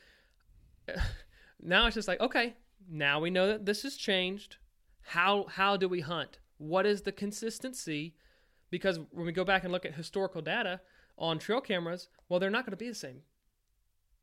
[1.62, 2.56] now it's just like, okay,
[2.90, 4.58] now we know that this has changed.
[5.02, 6.40] How how do we hunt?
[6.58, 8.16] What is the consistency?
[8.70, 10.82] Because when we go back and look at historical data
[11.18, 13.22] on trail cameras, well, they're not going to be the same.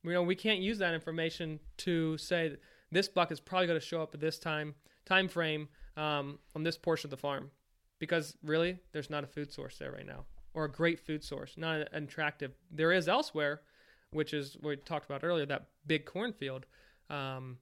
[0.04, 3.80] You know, we can't use that information to say that this buck is probably going
[3.80, 7.50] to show up at this time time frame um, on this portion of the farm,
[7.98, 11.54] because really, there's not a food source there right now, or a great food source,
[11.56, 12.52] not an attractive.
[12.70, 13.62] There is elsewhere,
[14.10, 16.66] which is what we talked about earlier, that big cornfield.
[17.10, 17.58] Um,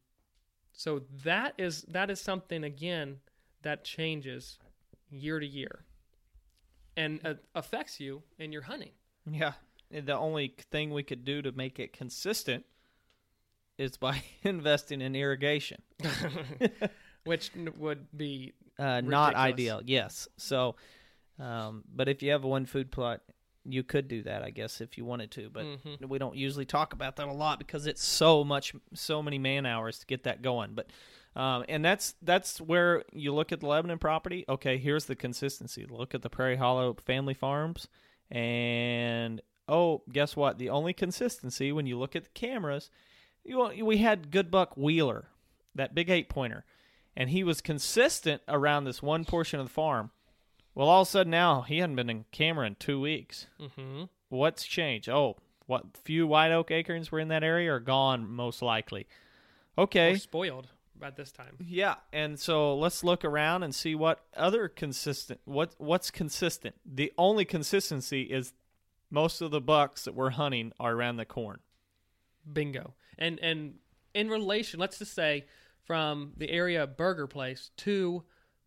[0.72, 3.18] so that is that is something again
[3.62, 4.58] that changes
[5.10, 5.84] year to year,
[6.96, 8.92] and uh, affects you in your hunting.
[9.30, 9.52] yeah,
[9.90, 12.64] the only thing we could do to make it consistent
[13.76, 15.82] is by investing in irrigation.
[17.24, 20.26] which would be Uh, not ideal, yes.
[20.36, 20.76] So,
[21.40, 23.22] um, but if you have one food plot,
[23.64, 25.50] you could do that, I guess, if you wanted to.
[25.50, 26.08] But Mhm.
[26.08, 29.66] we don't usually talk about that a lot because it's so much, so many man
[29.66, 30.74] hours to get that going.
[30.74, 30.88] But
[31.36, 34.44] um, and that's that's where you look at the Lebanon property.
[34.48, 35.86] Okay, here's the consistency.
[35.88, 37.86] Look at the Prairie Hollow family farms,
[38.30, 40.58] and oh, guess what?
[40.58, 42.90] The only consistency when you look at the cameras,
[43.44, 45.28] you we had good buck Wheeler,
[45.74, 46.64] that big eight pointer,
[47.16, 50.10] and he was consistent around this one portion of the farm.
[50.74, 53.46] Well, all of a sudden now he hadn't been in camera in two weeks.
[53.58, 55.08] hmm What's changed?
[55.08, 59.06] Oh, what few white oak acorns were in that area are gone, most likely.
[59.76, 60.68] Okay, spoiled
[61.02, 61.56] at this time.
[61.64, 66.74] yeah, and so let's look around and see what other consistent what what's consistent.
[66.84, 68.52] The only consistency is
[69.10, 71.58] most of the bucks that we're hunting are around the corn.
[72.52, 72.94] Bingo.
[73.18, 73.74] And and
[74.14, 75.46] in relation, let's just say
[75.84, 78.22] from the area of Burger Place to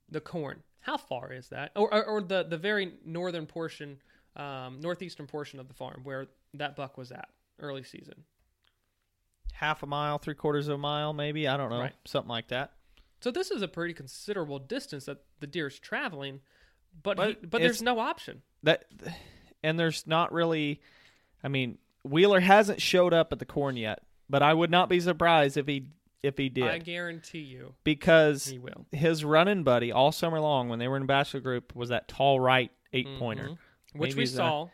[0.09, 1.71] the corn, how far is that?
[1.75, 3.97] Or or, or the the very northern portion,
[4.35, 8.25] um, northeastern portion of the farm where that buck was at early season.
[9.53, 11.47] Half a mile, three quarters of a mile, maybe.
[11.47, 11.79] I don't know.
[11.79, 11.93] Right.
[12.05, 12.73] Something like that.
[13.21, 16.41] So this is a pretty considerable distance that the deer is traveling,
[17.01, 18.41] but But he, but there's no option.
[18.63, 18.85] That
[19.63, 20.81] and there's not really
[21.43, 24.99] I mean, Wheeler hasn't showed up at the corn yet, but I would not be
[24.99, 25.87] surprised if he
[26.23, 26.63] if he did.
[26.63, 28.85] I guarantee you because he will.
[28.91, 32.39] his running buddy all summer long when they were in bachelor group was that tall
[32.39, 33.57] right 8 pointer, Mhm.
[33.99, 34.31] Which we that.
[34.31, 34.67] saw.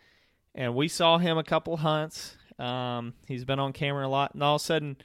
[0.56, 2.38] and we saw him a couple hunts.
[2.58, 4.98] Um, he's been on camera a lot, and all of a sudden,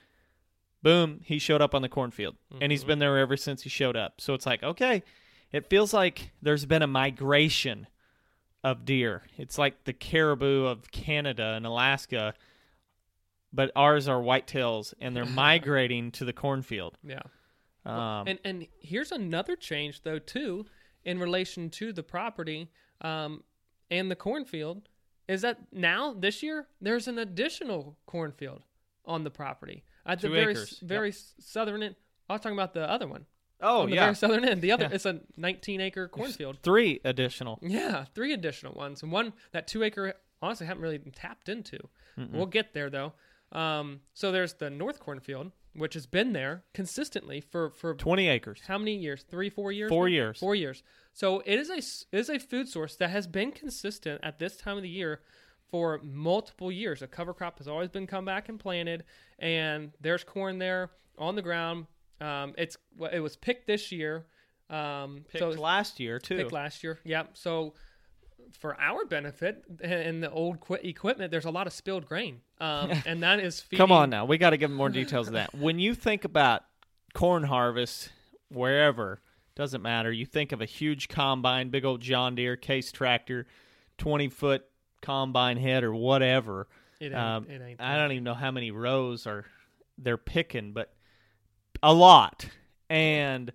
[0.83, 3.97] boom, he showed up on the cornfield, and he's been there ever since he showed
[3.97, 4.21] up.
[4.21, 5.03] So it's like, okay,
[5.53, 7.87] it feels like there's been a migration
[8.65, 9.23] of deer.
[9.37, 12.35] It's like the caribou of Canada and Alaska,
[13.55, 16.99] but ours are whitetails, and they're migrating to the cornfield.
[17.03, 17.21] Yeah.
[17.87, 20.65] Um, and and here's another change though too
[21.05, 22.71] in relation to the property
[23.03, 23.43] um,
[23.91, 24.89] and the cornfield
[25.29, 28.63] is that now this year there's an additional cornfield
[29.05, 30.81] on the property at the very acres.
[30.83, 31.95] very s southern end.
[32.31, 33.27] I was talking about the other one.
[33.61, 34.63] oh on the yeah, very southern end.
[34.63, 34.95] The other Yeah.
[34.95, 36.61] it's a 19 acre cornfield.
[36.63, 37.59] three additional.
[37.61, 40.15] Yeah, three additional ones, and one that two acre.
[40.41, 41.79] Honestly, haven't really tapped into.
[42.17, 43.13] We'll get there though.
[43.55, 48.63] Um, so there's the North Cornfield, which has been there consistently for for 20 acres.
[48.67, 49.25] how many years?
[49.31, 49.89] Three, four years?
[49.89, 50.13] Four now?
[50.15, 50.39] years.
[50.39, 50.83] Four years.
[51.13, 51.79] So it is a
[52.17, 55.21] it is a food source that has been consistent at this time of the year
[55.71, 57.03] for multiple years.
[57.03, 59.05] A cover crop has always been come back and planted,
[59.39, 61.87] and there's corn there on the ground.
[62.21, 62.77] Um, it's
[63.13, 64.27] it was picked this year.
[64.71, 66.37] Um, Picked so last year too.
[66.37, 66.99] picked last year.
[67.05, 67.37] Yep.
[67.37, 67.75] So
[68.59, 72.91] for our benefit and the old qu- equipment, there's a lot of spilled grain, um,
[73.07, 73.79] and that is feeding.
[73.83, 75.55] Come on now, we got to give more details of that.
[75.59, 76.63] When you think about
[77.15, 78.11] corn harvest,
[78.49, 79.21] wherever
[79.57, 83.47] doesn't matter, you think of a huge combine, big old John Deere case tractor,
[83.99, 84.65] twenty foot
[85.03, 86.67] combine head or whatever.
[87.01, 89.45] It ain't, Um, it ain't I don't even know how many rows are
[89.99, 90.93] they're picking, but
[91.83, 92.49] a lot.
[92.89, 93.53] And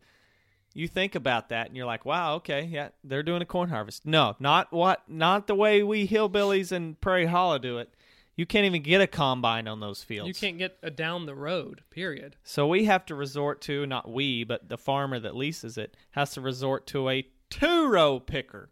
[0.80, 4.06] you think about that, and you're like, "Wow, okay, yeah, they're doing a corn harvest."
[4.06, 7.94] No, not what, not the way we hillbillies and Prairie Hollow do it.
[8.36, 10.30] You can't even get a combine on those fields.
[10.30, 11.82] You can't get a down the road.
[11.90, 12.38] Period.
[12.44, 16.32] So we have to resort to not we, but the farmer that leases it has
[16.32, 18.70] to resort to a two row picker.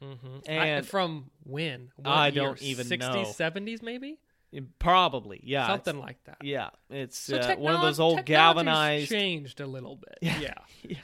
[0.00, 0.38] Mm-hmm.
[0.46, 1.90] And- from when?
[1.96, 2.44] What I year?
[2.44, 3.24] don't even 60s, know.
[3.24, 4.18] 70s maybe?
[4.78, 6.38] Probably, yeah, Something like that.
[6.42, 9.08] Yeah, it's So uh, one of those old galvanized.
[9.08, 10.18] changed a little bit.
[10.40, 10.54] Yeah.
[10.82, 10.96] Yeah.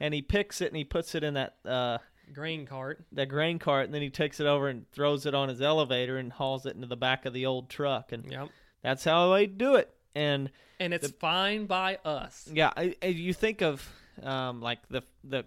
[0.00, 1.98] And he picks it and he puts it in that uh,
[2.32, 3.04] Grain cart.
[3.12, 6.18] that grain cart, and then he takes it over and throws it on his elevator
[6.18, 8.48] and hauls it into the back of the old truck, and Yep.
[8.82, 9.94] that's how they do it.
[10.14, 12.48] And And it's fine by us.
[12.52, 13.88] yeah, I, I- you think of
[14.22, 15.44] um, like the the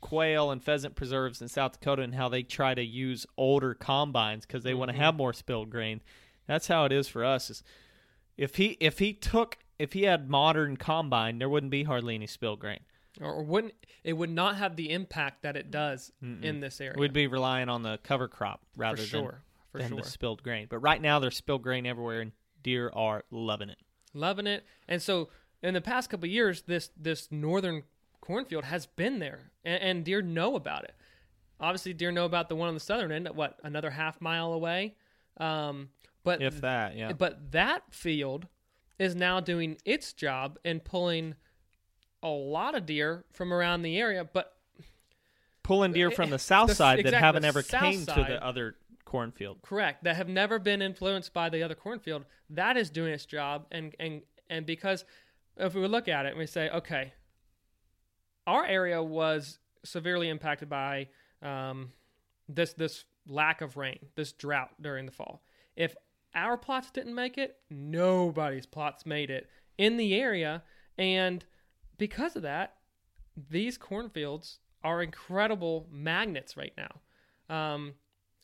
[0.00, 4.44] quail and pheasant preserves in South Dakota and how they try to use older combines
[4.46, 6.00] because they want to have more spilled grain.
[6.46, 7.50] That's how it is for us.
[7.50, 7.62] Is
[8.36, 12.26] if he if he took if he had modern combine, there wouldn't be hardly any
[12.26, 12.80] spilled grain.
[13.20, 16.94] Or, or wouldn't it would not have the impact that it does in this area.
[16.98, 19.30] We'd be relying on the cover crop rather for than.
[19.70, 20.00] For than sure.
[20.00, 20.66] the spilled grain.
[20.68, 23.78] But right now there's spilled grain everywhere, and deer are loving it.
[24.12, 24.64] loving it.
[24.88, 25.28] And so
[25.62, 27.84] in the past couple of years, this this northern
[28.20, 30.94] cornfield has been there, and, and deer know about it.
[31.60, 33.28] Obviously, deer know about the one on the southern end.
[33.34, 34.94] What another half mile away,
[35.38, 35.90] um,
[36.24, 37.12] but If that, yeah.
[37.12, 38.48] but that field
[38.98, 41.34] is now doing its job and pulling
[42.22, 44.24] a lot of deer from around the area.
[44.24, 44.54] But
[45.62, 49.60] Pulling deer from the south the- side that haven't ever came to the other cornfield.
[49.62, 53.66] correct that have never been influenced by the other cornfield that is doing its job
[53.70, 55.04] and and and because
[55.58, 57.12] if we look at it and we say okay
[58.46, 61.08] our area was severely impacted by
[61.42, 61.92] um,
[62.48, 65.42] this this lack of rain this drought during the fall
[65.76, 65.94] if
[66.34, 69.46] our plots didn't make it nobody's plots made it
[69.76, 70.62] in the area
[70.96, 71.44] and
[72.02, 72.74] because of that
[73.50, 77.00] these cornfields are incredible magnets right now
[77.48, 77.94] um,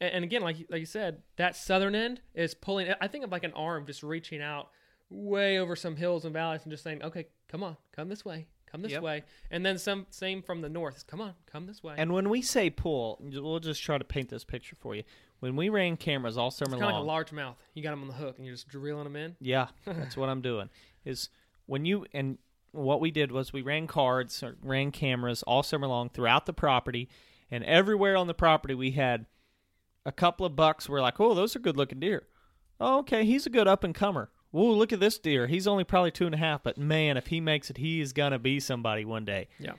[0.00, 2.92] and, and again, like like you said, that southern end is pulling.
[3.00, 4.68] I think of like an arm just reaching out
[5.10, 8.46] way over some hills and valleys and just saying, "Okay, come on, come this way,
[8.66, 9.02] come this Yep.
[9.02, 11.06] way." And then some same from the north.
[11.06, 11.94] Come on, come this way.
[11.96, 15.02] And when we say pull, we'll just try to paint this picture for you.
[15.40, 17.56] When we ran cameras all summer it's kind of long, like a large mouth.
[17.74, 19.36] You got them on the hook and you're just drilling them in.
[19.40, 20.68] yeah, that's what I'm doing.
[21.04, 21.28] Is
[21.66, 22.38] when you and
[22.78, 26.52] what we did was we ran cards, or ran cameras all summer long throughout the
[26.52, 27.08] property,
[27.50, 29.26] and everywhere on the property we had
[30.06, 32.26] a couple of bucks We're like, oh, those are good looking deer.
[32.80, 34.30] Oh, okay, he's a good up and comer.
[34.50, 35.46] Whoa, look at this deer.
[35.46, 38.12] He's only probably two and a half, but man, if he makes it, he is
[38.12, 39.48] gonna be somebody one day.
[39.58, 39.72] Yeah.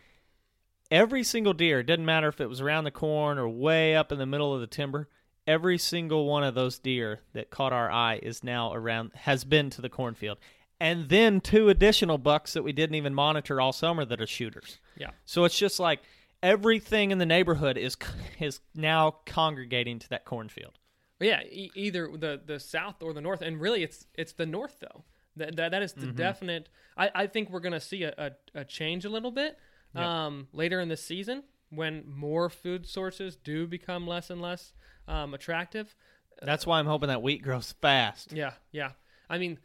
[0.91, 4.20] Every single deer, didn't matter if it was around the corn or way up in
[4.20, 5.08] the middle of the timber,
[5.47, 9.70] every single one of those deer that caught our eye is now around has been
[9.72, 10.38] to the cornfield.
[10.80, 14.80] And then two additional bucks that we didn't even monitor all summer that are shooters.
[14.98, 15.10] Yeah.
[15.26, 16.00] So it's just like
[16.42, 17.98] everything in the neighborhood is
[18.40, 20.78] is now congregating to that cornfield.
[21.20, 24.78] Yeah, e- either the the south or the north, and really it's it's the north
[24.80, 25.04] though.
[25.36, 26.70] That that, that is the definite.
[26.98, 29.58] I, I think we're gonna see a, a, a change a little bit
[29.96, 34.74] um, later in the season when more food sources do become less and less
[35.08, 35.94] um, attractive.
[36.42, 38.32] That's why I'm hoping that wheat grows fast.
[38.32, 38.92] Yeah, yeah.
[39.30, 39.60] I mean,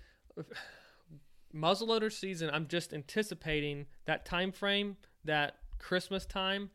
[1.54, 2.50] muzzleloader season.
[2.52, 6.70] I'm just anticipating that time frame, that Christmas time.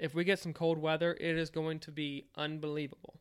[0.00, 3.20] If we get some cold weather, it is going to be unbelievable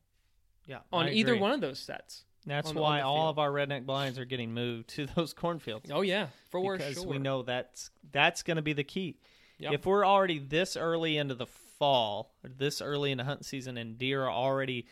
[0.66, 1.42] Yeah, on I either agree.
[1.42, 2.24] one of those sets.
[2.46, 5.34] That's on the- on why all of our redneck blinds are getting moved to those
[5.34, 5.90] cornfields.
[5.92, 7.08] Oh yeah, for because sure.
[7.08, 9.18] we know that's that's going to be the key.
[9.60, 9.74] Yep.
[9.74, 13.76] If we're already this early into the fall, or this early in the hunting season,
[13.78, 14.86] and deer are already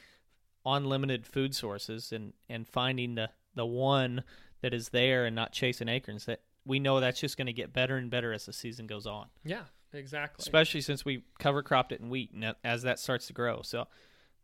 [0.66, 4.24] on limited food sources, and and finding the the one
[4.66, 7.72] that is there and not chasing acorns, that we know that's just going to get
[7.72, 9.28] better and better as the season goes on.
[9.44, 9.62] Yeah,
[9.94, 10.42] exactly.
[10.42, 13.88] Especially since we cover cropped it in wheat, and as that starts to grow, so.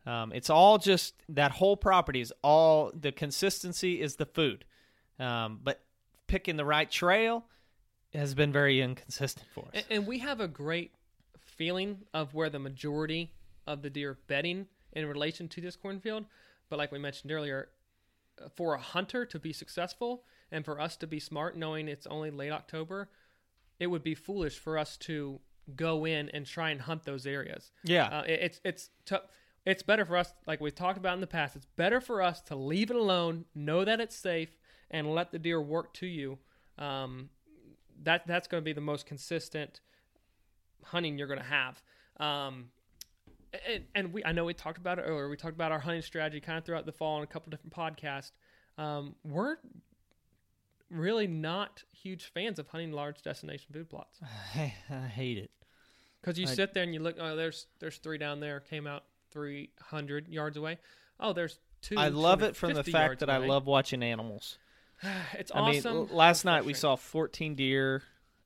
[0.05, 4.65] Um, it's all just that whole property is all the consistency is the food,
[5.19, 5.82] um, but
[6.26, 7.45] picking the right trail
[8.13, 9.69] has been very inconsistent for us.
[9.74, 10.91] And, and we have a great
[11.39, 13.32] feeling of where the majority
[13.67, 16.26] of the deer are bedding in relation to this cornfield.
[16.69, 17.69] But like we mentioned earlier,
[18.55, 22.31] for a hunter to be successful and for us to be smart, knowing it's only
[22.31, 23.09] late October,
[23.79, 25.39] it would be foolish for us to
[25.75, 27.71] go in and try and hunt those areas.
[27.83, 28.07] Yeah.
[28.07, 29.21] Uh, it- it's it's to,
[29.65, 31.55] it's better for us, like we've talked about in the past.
[31.55, 34.57] It's better for us to leave it alone, know that it's safe,
[34.89, 36.39] and let the deer work to you.
[36.77, 37.29] Um,
[38.03, 39.79] that that's going to be the most consistent
[40.85, 41.81] hunting you're going to have.
[42.17, 42.71] Um,
[43.70, 45.30] and, and we, I know we talked about it earlier.
[45.30, 47.74] We talked about our hunting strategy kind of throughout the fall on a couple different
[47.74, 48.32] podcasts.
[48.78, 49.58] Um, we're
[50.89, 54.20] really not huge fans of hunting large destination food plots
[54.56, 55.52] I, I hate it.
[56.22, 57.18] because you I- sit there and you look.
[57.20, 58.60] Oh, there's there's three down there.
[58.60, 60.80] Came out 300 yards away.
[61.20, 61.95] Oh, there's two.
[61.97, 64.58] I love it from the fact that I love watching animals.
[65.34, 66.16] It's I mean, awesome.
[66.16, 68.04] last night we saw 14 deer,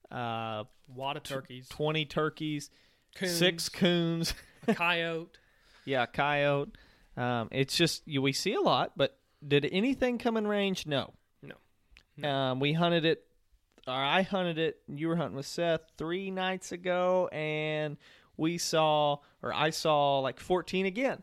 [0.09, 2.69] uh, a lot of turkeys, 20 turkeys,
[3.13, 4.33] coons, six coons.
[4.73, 5.37] coyote.
[5.87, 6.71] Yeah, coyote.
[7.15, 10.87] Um, it's just you, we see a lot, but did anything come in range?
[10.87, 11.13] No.
[12.17, 12.27] No.
[12.27, 13.23] Um, we hunted it.
[13.87, 14.79] Or I hunted it.
[14.87, 17.97] You were hunting with Seth three nights ago, and
[18.35, 21.21] we saw, or I saw, like 14 again.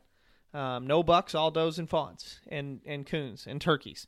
[0.55, 4.07] Um, no bucks, all does and fawns, and and coons and turkeys.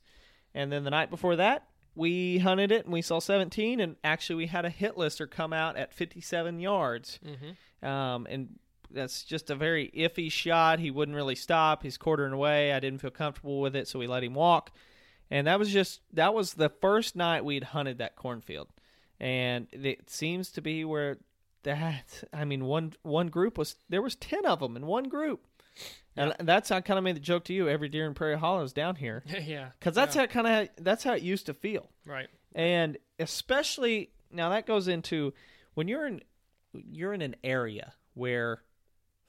[0.53, 4.35] And then the night before that, we hunted it and we saw 17, and actually
[4.35, 7.19] we had a hit lister come out at 57 yards.
[7.25, 7.87] Mm-hmm.
[7.87, 8.59] Um, and
[8.91, 10.79] that's just a very iffy shot.
[10.79, 11.83] He wouldn't really stop.
[11.83, 12.73] He's quartering away.
[12.73, 14.71] I didn't feel comfortable with it, so we let him walk.
[15.31, 18.67] And that was just that was the first night we'd hunted that cornfield,
[19.19, 21.17] and it seems to be where
[21.63, 25.47] that I mean one one group was there was ten of them in one group,
[26.15, 27.67] and that's I kind of made the joke to you.
[27.67, 30.21] Every deer in Prairie Hollow is down here yeah, because that's yeah.
[30.21, 32.27] how kind of that's how it used to feel right.
[32.53, 35.33] and especially now that goes into
[35.73, 36.21] when you're in
[36.73, 38.61] you're in an area where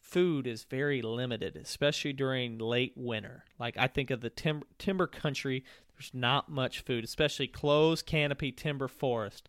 [0.06, 3.44] food is very limited especially during late winter.
[3.58, 8.52] Like i think of the timber timber country there's not much food especially closed canopy
[8.52, 9.48] timber forest.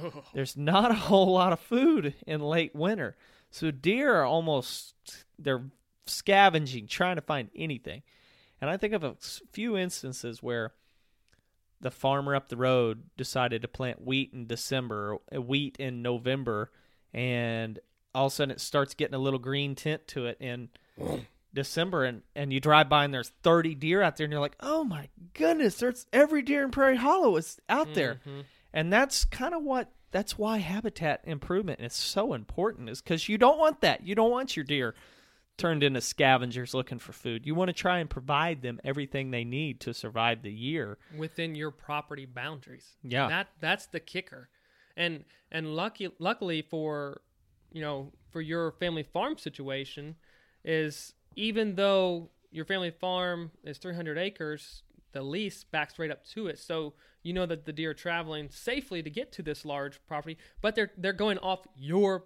[0.00, 0.24] Ugh.
[0.32, 3.16] there's not a whole lot of food in late winter.
[3.50, 4.94] So deer are almost
[5.38, 5.64] they're
[6.06, 8.02] scavenging trying to find anything.
[8.60, 9.16] And i think of a
[9.52, 10.72] few instances where
[11.80, 16.70] the farmer up the road decided to plant wheat in december uh, wheat in november
[17.14, 17.78] and
[18.14, 20.68] all of a sudden it starts getting a little green tint to it in
[21.52, 24.56] december and, and you drive by and there's 30 deer out there and you're like
[24.60, 28.44] oh my goodness there's every deer in prairie hollow is out there Mhm.
[28.72, 33.36] and that's kind of what that's why habitat improvement is so important is because you
[33.36, 34.94] don't want that you don't want your deer
[35.56, 39.44] turned into scavengers looking for food you want to try and provide them everything they
[39.44, 42.96] need to survive the year within your property boundaries.
[43.02, 43.26] Yeah.
[43.28, 44.48] That that's the kicker.
[44.96, 47.20] And and lucky luckily for
[47.72, 50.16] you know, for your family farm situation
[50.64, 56.46] is even though your family farm is 300 acres, the lease backs right up to
[56.48, 56.58] it.
[56.58, 60.38] So you know that the deer are traveling safely to get to this large property,
[60.60, 62.24] but they're they're going off your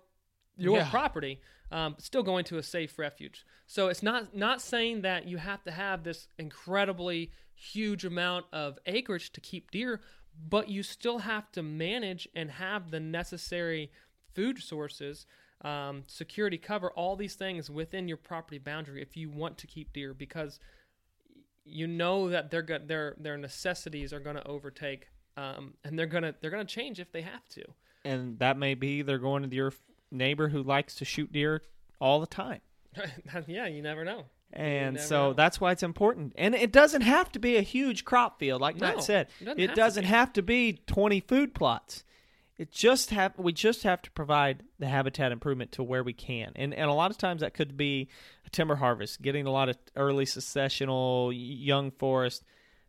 [0.57, 0.91] your Yeah.
[0.91, 1.41] property.
[1.73, 3.45] um, still going to a safe refuge.
[3.67, 8.79] So it's not not saying that you have to have this incredibly huge amount of
[8.87, 10.01] acreage to keep deer,
[10.49, 13.91] but you still have to manage and have the necessary
[14.35, 15.27] food sources,
[15.63, 19.93] um, security cover, all these things within your property boundary if you want to keep
[19.93, 20.59] deer because
[21.65, 26.35] you know that their their their necessities are going to overtake um, and they're gonna
[26.41, 27.65] they're gonna change if they have to.
[28.05, 29.73] And that may be they're going to your
[30.11, 31.63] neighbor who likes to shoot deer
[32.01, 32.61] all the time.
[33.47, 34.25] yeah, you never know.
[34.53, 35.33] And never so know.
[35.33, 36.35] that's why it's important.
[36.37, 39.29] And it doesn't have to be a huge crop field, like No, Matt said.
[39.41, 40.09] it doesn't It have doesn't be.
[40.09, 42.05] have to be 20 food plots.
[42.57, 46.53] It just have we just have to provide the habitat improvement to where we can.
[46.55, 48.09] And and a lot of times that could be
[48.47, 52.45] a timber harvest, getting a lot of early successional young forest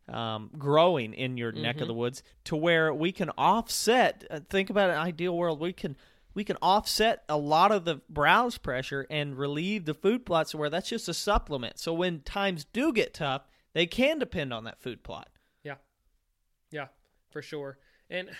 [0.08, 1.82] um, growing in your neck Mm-hmm.
[1.82, 5.72] of the woods to where we can offset uh, think about an ideal world we
[5.72, 5.96] can
[6.32, 10.70] we can offset a lot of the browse pressure and relieve the food plots where
[10.70, 14.80] that's just a supplement so when times do get tough they can depend on that
[14.80, 15.28] food plot
[15.64, 15.74] Yeah,
[16.70, 16.86] yeah,
[17.32, 17.78] for sure.
[18.08, 18.30] And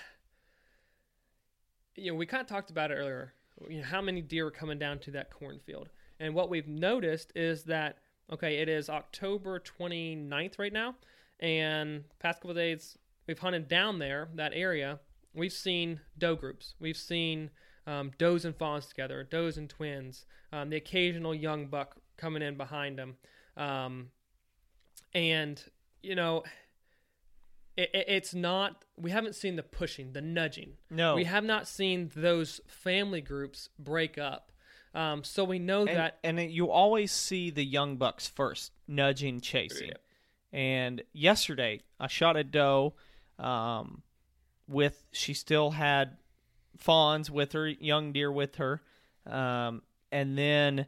[1.96, 3.32] you know, we kind of talked about it earlier.
[3.68, 5.88] You know, how many deer are coming down to that cornfield?
[6.20, 7.98] And what we've noticed is that
[8.32, 10.96] okay, it is October 29th right now,
[11.40, 14.98] and past couple days we've hunted down there that area.
[15.34, 16.74] We've seen doe groups.
[16.80, 17.50] We've seen
[17.86, 20.26] um, does and fawns together, does and twins.
[20.52, 23.16] Um, the occasional young buck coming in behind them,
[23.56, 24.10] um,
[25.14, 25.62] and
[26.02, 26.44] you know
[27.76, 31.14] it, it, it's not we haven't seen the pushing the nudging No.
[31.14, 34.52] we have not seen those family groups break up
[34.94, 39.40] um, so we know and, that and you always see the young bucks first nudging
[39.40, 40.00] chasing Yep.
[40.52, 42.94] and yesterday i shot a doe
[43.38, 44.02] um,
[44.66, 46.16] with she still had
[46.78, 48.82] fawns with her young deer with her
[49.26, 50.86] um, and then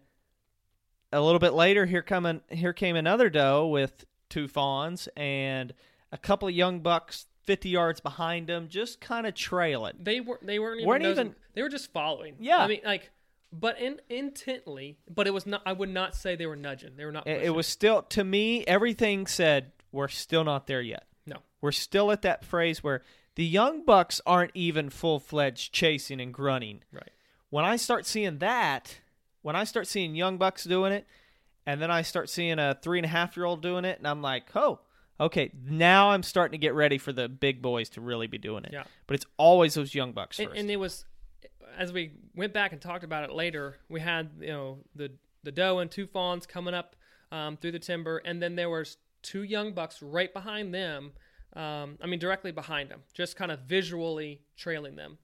[1.13, 5.73] a little bit later here coming here came another doe with two fawns and
[6.13, 10.39] a couple of young bucks 50 yards behind them just kind of trailing they were
[10.43, 12.59] they weren't even, Weren't nosing- even- they were just following Yeah.
[12.59, 13.11] i mean like
[13.53, 17.05] but in intently but it was not i would not say they were nudging they
[17.07, 21.05] were not It, it was still to me everything said we're still not there yet.
[21.27, 23.03] no We're still at that phrase where
[23.37, 26.83] the young bucks aren't even full fledged chasing and grunting.
[26.93, 27.11] right
[27.49, 28.99] When I start seeing that,
[29.41, 31.07] when I start seeing young bucks doing it,
[31.65, 34.07] and then I start seeing a three and a half year old doing it, and
[34.07, 34.81] I'm like, oh,
[35.21, 38.65] okay, now I'm starting to get ready for the big boys to really be doing
[38.65, 38.71] it.
[38.73, 38.85] Yeah.
[39.07, 40.51] But it's always those young bucks first.
[40.51, 41.05] and, and it was
[41.77, 45.13] as we went back and talked about it later we had you know the
[45.45, 46.97] the doe and two fawns coming up
[47.31, 51.13] um, through the timber and then there was two young bucks right behind them
[51.55, 55.19] um, i mean directly behind them just kind of visually trailing them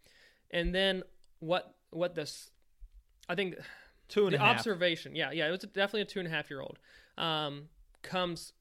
[0.53, 1.03] and then
[1.41, 2.51] what what this
[3.29, 3.57] i think
[4.09, 4.59] Two and the a half.
[4.59, 6.79] observation yeah yeah it was definitely a two and a half year old
[7.19, 7.65] um,
[8.03, 8.53] comes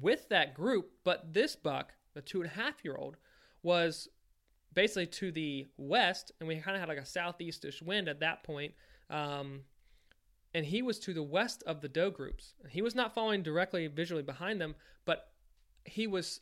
[0.00, 3.16] with that group but this buck the two and a half year old
[3.62, 4.08] was
[4.74, 8.42] basically to the west and we kind of had like a southeastish wind at that
[8.42, 8.72] point
[9.08, 9.60] um,
[10.54, 12.54] and he was to the west of the doe groups.
[12.68, 14.74] He was not following directly visually behind them
[15.04, 15.30] but
[15.84, 16.40] he was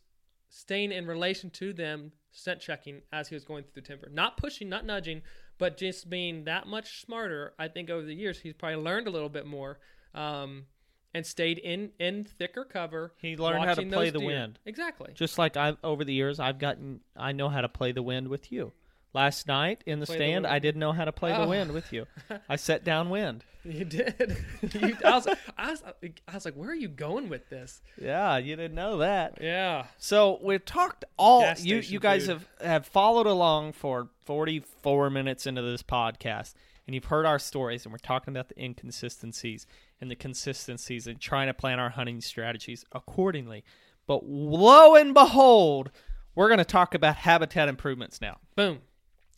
[0.50, 4.08] staying in relation to them scent checking as he was going through the timber.
[4.12, 5.22] Not pushing not nudging
[5.58, 7.54] but just being that much smarter.
[7.58, 9.78] I think over the years he's probably learned a little bit more
[10.14, 10.66] um,
[11.14, 14.26] and stayed in in thicker cover He learned how to play the deer.
[14.28, 14.58] wind.
[14.66, 18.02] exactly Just like I over the years, I've gotten, I know how to play the
[18.02, 18.72] wind with you.
[19.14, 20.46] Last night in the Play stand, wind.
[20.54, 21.48] I didn't know how to play the Oh.
[21.48, 22.06] wind with you.
[22.48, 23.44] I set down wind.
[23.64, 24.36] You did.
[24.72, 25.26] you, I, was,
[25.58, 25.82] I, was,
[26.26, 27.82] I was like, where are you going with this?
[28.00, 29.38] Yeah, you didn't know that.
[29.42, 29.86] Yeah.
[29.98, 32.40] So we've talked all you you guys food.
[32.60, 36.54] have have followed along for 44 minutes into this podcast
[36.88, 39.66] and you've heard our stories and we're talking about the inconsistencies
[40.00, 43.62] and the consistencies and trying to plan our hunting strategies accordingly.
[44.06, 45.90] But lo and behold,
[46.34, 48.38] we're going to talk about habitat improvements now.
[48.56, 48.78] Boom.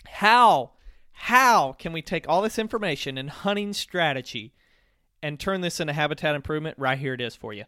[0.06, 0.70] How
[1.10, 4.54] how can we take all this information and hunting strategy
[5.20, 6.78] and turn this into habitat improvement?
[6.78, 7.64] Right here it is for you.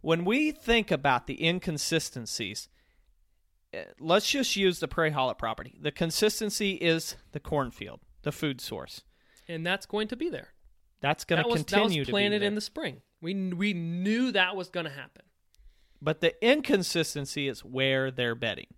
[0.00, 2.68] When we think about the inconsistencies,
[3.72, 5.78] eh, let's just use the Prairie Hollow property.
[5.80, 9.02] The consistency is the cornfield, the food source.
[9.50, 10.48] And that's going to be there.
[11.00, 13.00] That's going That to was, that continue was to be planted in the spring.
[13.20, 15.24] We, we knew that was going to happen.
[16.00, 18.68] But the inconsistency is where they're bedding.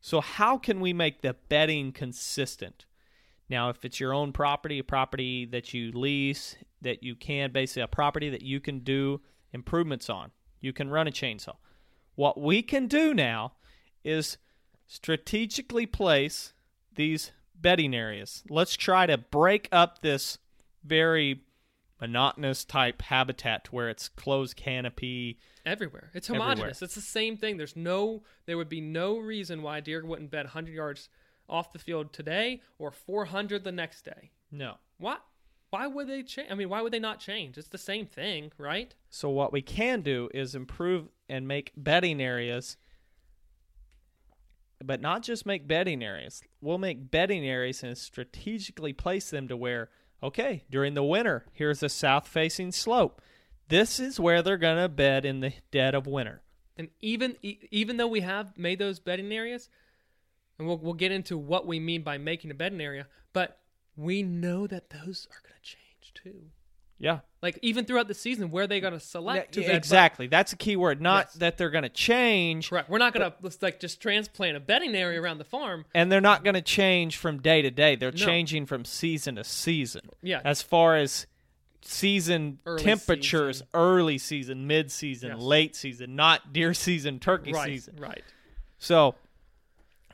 [0.00, 2.86] So how can we make the bedding consistent?
[3.48, 7.82] Now, if it's your own property, a property that you lease, that you can basically
[7.82, 9.20] a property that you can do
[9.52, 11.56] improvements on, you can run a chainsaw.
[12.14, 13.54] What we can do now
[14.04, 14.38] is
[14.86, 16.52] strategically place
[16.94, 18.42] these bedding areas.
[18.48, 20.38] Let's try to break up this
[20.84, 21.42] very
[22.00, 25.38] monotonous type habitat where it's closed canopy.
[25.66, 26.10] everywhere.
[26.14, 26.82] It's homogenous.
[26.82, 27.56] It's the same thing.
[27.56, 31.08] There's no, there would be no reason why deer wouldn't bed 100 yards
[31.48, 34.30] off the field today or 400 the next day.
[34.50, 34.76] No.
[34.98, 35.18] Why?
[35.70, 36.50] Why would they change?
[36.50, 37.56] I mean, why would they not change?
[37.56, 38.92] It's the same thing, right?
[39.08, 42.76] So what we can do is improve and make bedding areas
[44.84, 46.42] but not just make bedding areas.
[46.60, 49.90] We'll make bedding areas and strategically place them to where
[50.22, 53.22] okay, during the winter, here's a south facing slope.
[53.68, 56.42] This is where they're going to bed in the dead of winter.
[56.76, 59.68] And even even though we have made those bedding areas,
[60.58, 63.58] and we'll we'll get into what we mean by making a bedding area, but
[63.96, 66.50] we know that those are going to change too.
[67.00, 67.20] Yeah.
[67.42, 70.26] Like even throughout the season, where they going to select Yeah, exactly.
[70.26, 71.00] That's a key word.
[71.00, 71.34] Not Yes.
[71.36, 72.90] that they're going to change Correct.
[72.90, 75.86] We're not going to like just transplant a bedding area around the farm.
[75.94, 77.96] and they're not going to change from day to day.
[77.96, 78.16] They're No.
[78.26, 80.10] changing from season to season.
[80.22, 80.42] Yeah.
[80.44, 81.26] As far as
[81.82, 83.68] season Early temperatures, season.
[83.72, 85.40] early season, mid season, Yes.
[85.40, 87.66] late season, not deer season, turkey right.
[87.66, 87.96] season.
[87.98, 88.22] Right.
[88.78, 89.14] So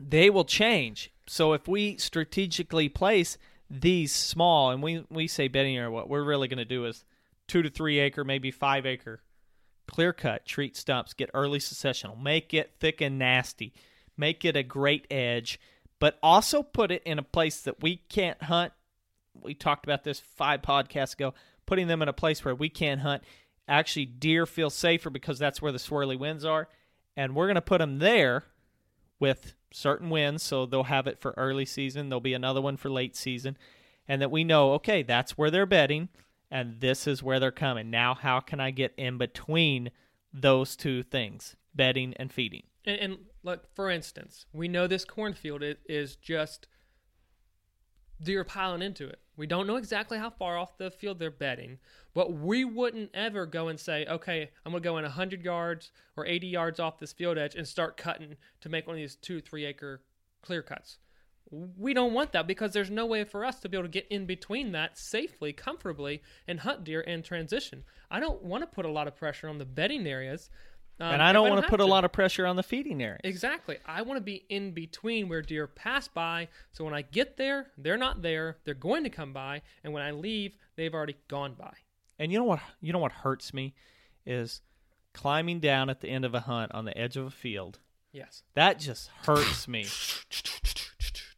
[0.00, 1.10] they will change.
[1.26, 3.36] So if we strategically place
[3.70, 7.04] these small, and we, we say bedding area, what we're really going to do is
[7.46, 9.22] two to three acre, maybe five acre,
[9.86, 13.72] clear cut, treat stumps, get early successional, make it thick and nasty,
[14.16, 15.58] make it a great edge,
[15.98, 18.72] but also put it in a place that we can't hunt.
[19.40, 21.34] We talked about this five podcasts ago,
[21.66, 23.22] putting them in a place where we can't hunt.
[23.68, 26.68] Actually, deer feel safer because that's where the swirly winds are.
[27.16, 28.44] And we're going to put them there
[29.18, 32.08] with certain winds, so they'll have it for early season.
[32.08, 33.56] There'll be another one for late season,
[34.08, 36.08] and that we know, okay, that's where they're bedding,
[36.50, 37.90] and this is where they're coming.
[37.90, 39.90] Now, how can I get in between
[40.32, 42.64] those two things, bedding and feeding?
[42.84, 46.68] And, and for instance, we know this cornfield is just
[48.22, 49.20] deer piling into it.
[49.36, 51.78] We don't know exactly how far off the field they're bedding,
[52.14, 55.90] but we wouldn't ever go and say, okay, I'm going to go in 100 yards
[56.16, 59.16] or 80 yards off this field edge and start cutting to make one of these
[59.16, 60.00] two, three acre
[60.40, 60.98] clear cuts.
[61.50, 64.08] We don't want that because there's no way for us to be able to get
[64.08, 67.84] in between that safely, comfortably, and hunt deer and transition.
[68.10, 70.50] I don't want to put a lot of pressure on the bedding areas.
[71.00, 73.20] Um, and I don't want to put a lot of pressure on the feeding area.
[73.24, 73.78] Exactly.
[73.86, 76.48] I want to be in between where deer pass by.
[76.72, 78.56] So when I get there, they're not there.
[78.64, 81.74] They're going to come by, and when I leave, they've already gone by.
[82.18, 82.60] And you know what?
[82.80, 83.74] You know what hurts me
[84.24, 84.62] is
[85.12, 87.78] climbing down at the end of a hunt on the edge of a field.
[88.12, 88.42] Yes.
[88.54, 89.86] That just hurts me.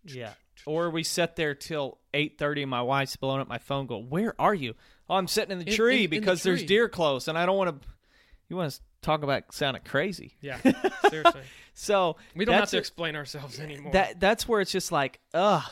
[0.04, 0.32] Yeah.
[0.66, 2.64] Or we sit there till eight thirty.
[2.64, 3.86] My wife's blowing up my phone.
[3.86, 4.74] Go, where are you?
[5.08, 7.36] Oh, I'm sitting in the In- tree in- in the because there's deer close, and
[7.38, 7.88] I don't want to.
[8.48, 10.34] You want to talk about sounding crazy?
[10.40, 10.58] Yeah.
[11.10, 11.40] Seriously.
[11.74, 13.92] So We don't have to a- explain ourselves anymore.
[13.92, 15.62] that that's where it's just like, ugh.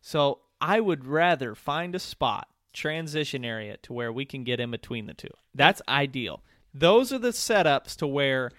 [0.00, 4.70] So I would rather find a spot, transition area, to where we can get in
[4.70, 5.28] between the two.
[5.54, 6.42] That's ideal.
[6.72, 8.50] Those are the setups to where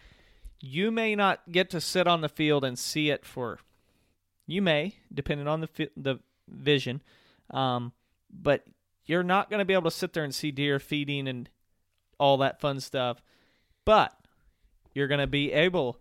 [0.59, 3.59] you may not get to sit on the field and see it for.
[4.45, 7.01] You may, depending on the fi- the vision,
[7.51, 7.93] um,
[8.31, 8.63] but
[9.05, 11.49] you're not going to be able to sit there and see deer feeding and
[12.19, 13.21] all that fun stuff.
[13.85, 14.13] But
[14.93, 15.99] you're going to be able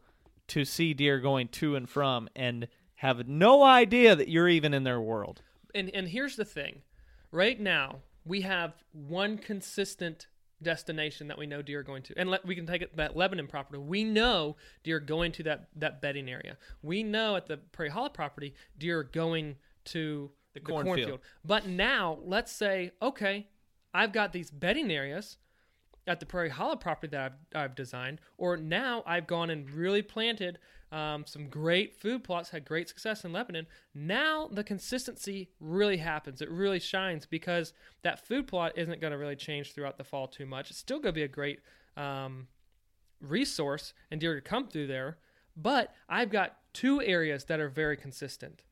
[0.48, 4.84] to see deer going to and from and have no idea that you're even in
[4.84, 5.42] their world.
[5.74, 6.82] and and here's the thing.
[7.30, 10.26] Right now, we have one consistent
[10.62, 12.14] destination that we know deer are going to.
[12.16, 13.78] And let, we can take it that Lebanon property.
[13.78, 16.56] We know deer are going to that that bedding area.
[16.82, 21.20] We know at the Prairie Hollow property deer are going to the, cornfield.
[21.44, 23.48] But now, let's say, okay,
[23.94, 25.38] I've got these bedding areas
[26.08, 30.02] at the Prairie Hollow property that I've, I've designed, or now I've gone and really
[30.02, 30.58] planted
[30.90, 33.66] um, some great food plots, had great success in Lebanon.
[33.94, 36.40] Now the consistency really happens.
[36.40, 40.26] It really shines because that food plot isn't going to really change throughout the fall
[40.26, 40.70] too much.
[40.70, 41.60] It's still going to be a great
[41.96, 42.48] um,
[43.20, 45.18] resource and deer to come through there.
[45.56, 48.62] But I've got two areas that are very consistent.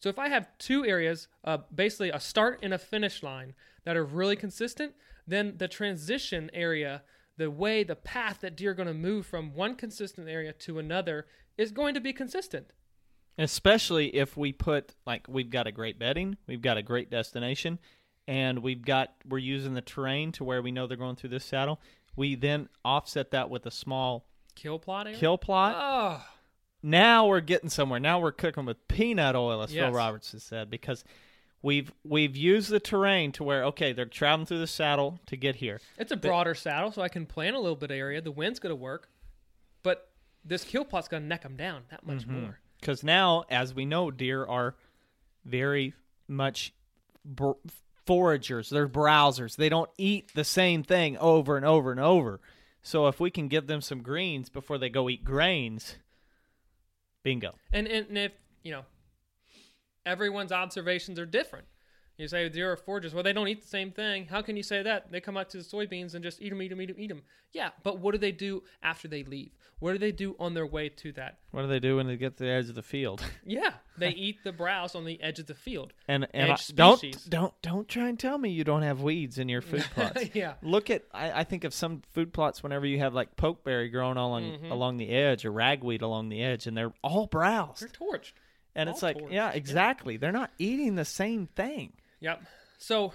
[0.00, 3.96] So if I have two areas, uh, basically a start and a finish line that
[3.96, 4.94] are really consistent,
[5.30, 7.02] then the transition area,
[7.36, 10.78] the way, the path that deer are going to move from one consistent area to
[10.78, 11.26] another
[11.56, 12.72] is going to be consistent.
[13.38, 17.78] Especially if we put like we've got a great bedding, we've got a great destination,
[18.28, 21.44] and we've got we're using the terrain to where we know they're going through this
[21.44, 21.80] saddle.
[22.16, 24.26] We then offset that with a small
[24.56, 25.18] Kill plot area.
[25.18, 25.74] kill plot.
[25.78, 26.22] Oh,
[26.82, 28.00] now we're getting somewhere.
[28.00, 29.94] Now we're cooking with peanut oil, as Phil Yes.
[29.94, 31.02] Roberts has said, because
[31.62, 35.56] we've we've used the terrain to where okay, they're traveling through the saddle to get
[35.56, 35.80] here.
[35.98, 38.20] it's a broader saddle, so I can plan a little bit of area.
[38.20, 39.08] The wind's going to work,
[39.82, 40.10] but
[40.44, 42.40] this kill plot's going to neck them down that much mm-hmm.
[42.40, 42.58] more.
[42.80, 44.74] Because now, as we know, deer are
[45.44, 45.94] very
[46.26, 46.72] much
[47.24, 47.50] br-
[48.06, 49.56] foragers, they're browsers.
[49.56, 52.40] They don't eat the same thing over and over and over.
[52.82, 55.96] So if we can give them some greens before they go eat grains,
[57.22, 57.56] bingo.
[57.72, 58.32] And and if
[58.62, 58.84] you know,
[60.06, 61.66] everyone's observations are different.
[62.16, 63.14] You say deer are foragers.
[63.14, 64.26] Well, they don't eat the same thing.
[64.26, 65.10] How can you say that?
[65.10, 67.06] They come out to the soybeans and just eat them, eat them, eat them, eat
[67.08, 67.22] them.
[67.52, 69.52] Yeah, but what do they do after they leave?
[69.78, 71.38] What do they do on their way to that?
[71.50, 73.22] What do they do when they get to the edge of the field?
[73.46, 75.94] Yeah, they eat the browse on the edge of the field.
[76.08, 79.48] And and I, don't don't don't try and tell me you don't have weeds in
[79.48, 80.22] your food plots.
[80.34, 83.90] yeah, Look at I, I think of some food plots whenever you have like pokeberry
[83.90, 84.70] growing along Mhm.
[84.70, 87.80] along the edge or ragweed along the edge, and they're all browsed.
[87.80, 88.32] they're torched.
[88.80, 90.16] And it's like, torched, yeah, exactly.
[90.16, 91.92] They're not eating the same thing.
[92.20, 92.42] Yep.
[92.78, 93.12] So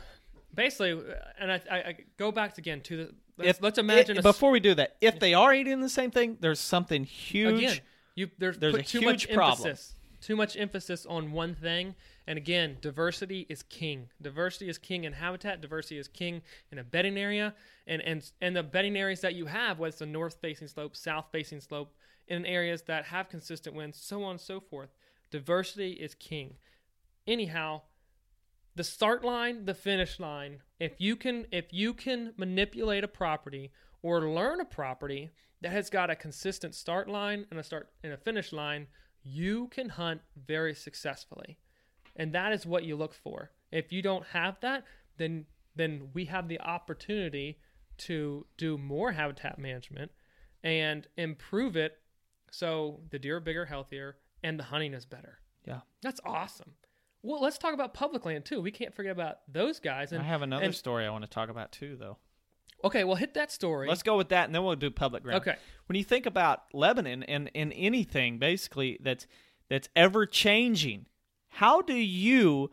[0.54, 3.14] basically, uh, and I, I, I go back again to the.
[3.38, 5.90] Let's, If let's imagine i- a before we do that, if they are eating the
[5.90, 7.56] same thing, there's something huge.
[7.60, 7.80] again
[8.16, 9.68] you there's, there's put too huge much problem.
[9.68, 11.94] emphasis too much emphasis on one thing
[12.26, 16.42] and again diversity is king diversity is king in habitat diversity is king
[16.72, 17.54] in a bedding area
[17.86, 20.96] and and and the bedding areas that you have whether it's a north facing slope
[20.96, 21.94] south facing slope
[22.30, 24.90] in areas that have consistent winds so on and so forth
[25.32, 26.56] diversity is king.
[27.28, 27.82] Anyhow
[28.76, 33.72] the start line the finish line if you can if you can manipulate a property
[34.02, 38.14] or learn a property that has got a consistent start line and a start and
[38.14, 38.88] a finish line
[39.24, 41.58] you can hunt very successfully.
[42.16, 43.50] And that is what you look for.
[43.72, 44.84] If you don't have that
[45.18, 45.46] then
[45.76, 47.60] then we have the opportunity
[47.98, 50.12] to do more habitat management
[50.64, 51.98] and improve it
[52.52, 55.82] so the deer are bigger healthier and the hunting is better Yeah.
[56.02, 56.74] that's awesome
[57.22, 60.26] well let's talk about public land too we can't forget about those guys and I
[60.26, 62.18] have another and- story I want to talk about too, though.
[62.84, 65.42] okay well hit that story Let's go with that, and then we'll do public ground.
[65.42, 65.56] Okay.
[65.88, 69.28] When you think about Lebanon and, and anything basically that's
[69.70, 71.06] that's ever changing,
[71.50, 72.70] how do you,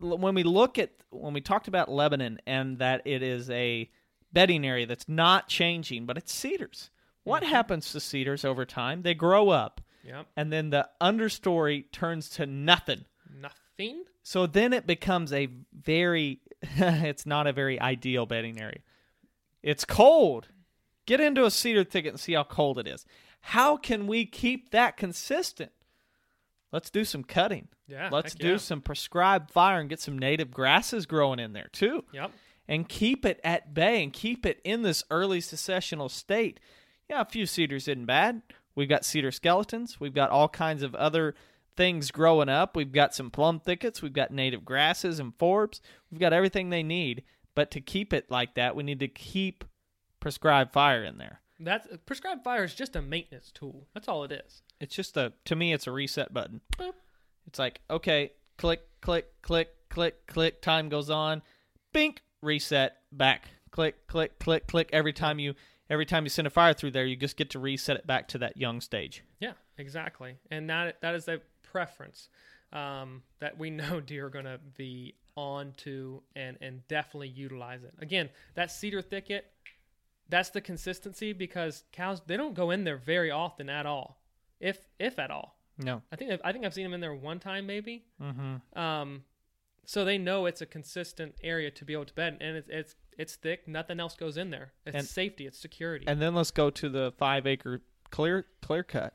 [0.00, 3.90] when we look at when we talked about Lebanon and that it is a
[4.32, 6.90] bedding area that's not changing, but it's cedars.
[7.24, 7.52] What Mm-hmm.
[7.52, 9.02] happens to cedars over time?
[9.02, 13.04] They grow up, yep and then the understory turns to nothing.
[13.40, 18.80] nothing So then it becomes a very, it's not a very ideal bedding area.
[19.62, 20.48] It's cold.
[21.06, 23.04] Get into a cedar thicket and see how cold it is.
[23.40, 25.72] How can we keep that consistent?
[26.72, 27.68] Let's do some cutting.
[27.86, 28.56] Yeah, Let's do yeah.
[28.56, 32.04] some prescribed fire and get some native grasses growing in there too.
[32.12, 32.30] yep
[32.66, 36.58] And keep it at bay and keep it in this early successional state.
[37.10, 38.40] Yeah, a few cedars isn't bad.
[38.74, 40.00] We've got cedar skeletons.
[40.00, 41.34] We've got all kinds of other
[41.76, 42.76] things growing up.
[42.76, 44.02] We've got some plum thickets.
[44.02, 45.80] We've got native grasses and forbs.
[46.10, 47.24] We've got everything they need.
[47.54, 49.64] But to keep it like that, we need to keep
[50.18, 51.40] prescribed fire in there.
[51.60, 55.34] that's prescribed fire is just a maintenance tool that's all it is It's just a
[55.44, 56.62] to me it's a reset button.
[56.78, 56.94] Boop.
[57.46, 61.42] It's like, okay, click, click, click, click, click, time goes on.
[61.92, 63.48] Bink, reset, back.
[63.70, 64.88] Click, click, click, click.
[64.92, 65.54] Every time you
[65.90, 68.28] every time you send a fire through there, you just get to reset it back
[68.28, 69.24] to that young stage.
[69.40, 70.36] Yeah, exactly.
[70.50, 72.28] And that that is a preference
[72.72, 77.82] um, that we know deer are going to be on to and and definitely utilize
[77.82, 77.94] it.
[78.00, 79.46] Again, that cedar thicket,
[80.28, 84.20] that's the consistency because cows they don't go in there very often at all,
[84.60, 85.58] if if at all.
[85.78, 86.02] No.
[86.12, 88.04] I think I think I've seen them in there one time maybe.
[88.22, 88.78] Mm-hmm.
[88.78, 89.24] Um,
[89.86, 92.94] so they know it's a consistent area to be able to bed, and it's it's
[93.18, 93.66] it's thick.
[93.68, 94.72] Nothing else goes in there.
[94.86, 95.46] It's And- safety.
[95.46, 96.06] It's security.
[96.08, 99.14] And then let's go to the five acre clear clear cut.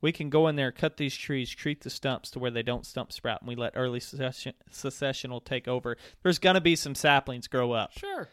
[0.00, 2.86] We can go in there, cut these trees, treat the stumps to where they don't
[2.86, 5.96] stump sprout, and we let early succession, successional take over.
[6.22, 7.90] There's going to be some saplings grow up.
[7.98, 8.28] sure.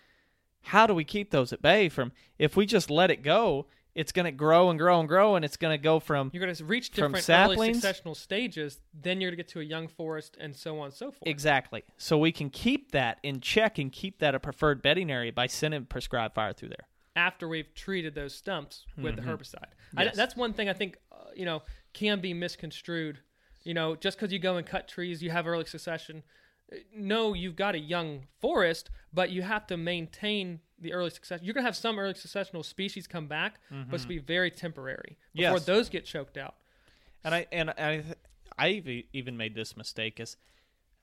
[0.62, 3.66] how do we keep those at bay from if we just let it go
[3.96, 6.44] it's going to grow and grow and grow and it's going to go from You're
[6.44, 8.80] going to reach different early saplings- successional stages.
[8.94, 11.24] Then you're going to get to a young forest, and so on and so forth.
[11.28, 15.32] exactly so we can keep that in check and keep that a preferred bedding area
[15.34, 20.06] by sending prescribed fire through there After we've treated those stumps with the herbicide, I,
[20.06, 20.18] Mm-hmm.
[20.18, 21.62] That's one thing I think uh, you know
[21.94, 23.20] can be misconstrued.
[23.64, 26.22] You know, just because you go and cut trees, you have early succession.
[26.96, 31.40] No, you've got a young forest, but you have to maintain the early success.
[31.44, 35.18] You're going to have some early successional species come back, but it's be very temporary
[35.34, 35.56] before Mm-hmm.
[35.58, 35.66] Yes.
[35.66, 36.56] those get choked out.
[37.24, 37.72] and i and
[38.58, 40.38] i e- even made this mistake is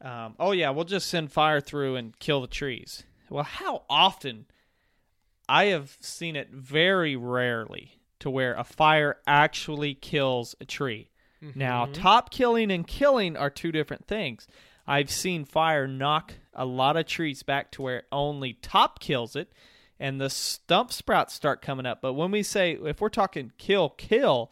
[0.00, 4.46] um, oh yeah we'll just send fire through and kill the trees well how often
[5.48, 11.08] i have seen it very rarely to where a fire actually kills a tree
[11.56, 14.46] Now, top killing and killing are two different things.
[14.86, 19.52] I've seen fire knock a lot of trees back to where only top kills it
[20.02, 22.02] and the stump sprouts start coming up.
[22.02, 24.50] But when we say, if we're talking kill, kill,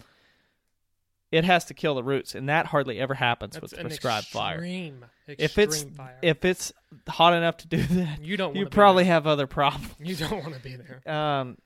[1.32, 4.54] it has to kill the roots, and that hardly ever happens That's with prescribed fire.
[4.56, 6.16] extreme, If it's fire.
[6.22, 6.72] if it's
[7.08, 9.92] hot enough to do that, you don't, you probably have other problems.
[9.98, 11.02] you don't want to be there.
[11.12, 11.58] Um,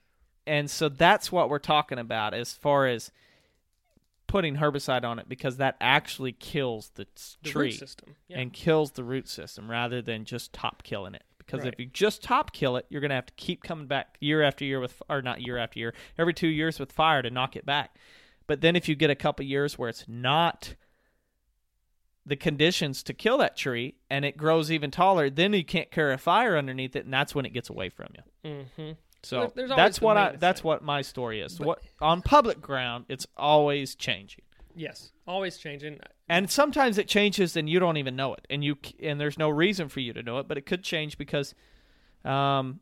[0.47, 3.11] and so that's what we're talking about as far as
[4.35, 7.07] putting herbicide on it because that actually kills the
[7.45, 8.17] The tree root system.
[8.27, 8.41] Yeah.
[8.41, 11.23] and kills the root system rather than just top killing it.
[11.39, 11.73] Because Right.
[11.73, 14.43] if you just top kill it, you're going to have to keep coming back year
[14.43, 17.55] after year with, or not year after year, every two years with fire to knock
[17.55, 17.95] it back.
[18.49, 20.75] But then if you get a couple years where it's not
[22.27, 26.13] the conditions to kill that tree and it grows even taller, then you can't carry
[26.13, 28.51] a fire underneath it, and that's when it gets away from you.
[28.51, 28.93] mm-hmm.
[29.25, 31.59] So There- that's what I that's what my story is.
[31.59, 34.45] But- what on public ground, it's always changing,
[34.77, 36.01] Yes, always changing.
[36.29, 39.49] and sometimes it changes and you don't even know it, and you and there's no
[39.49, 41.55] reason for you to know it, but it could change because,
[42.25, 42.81] um,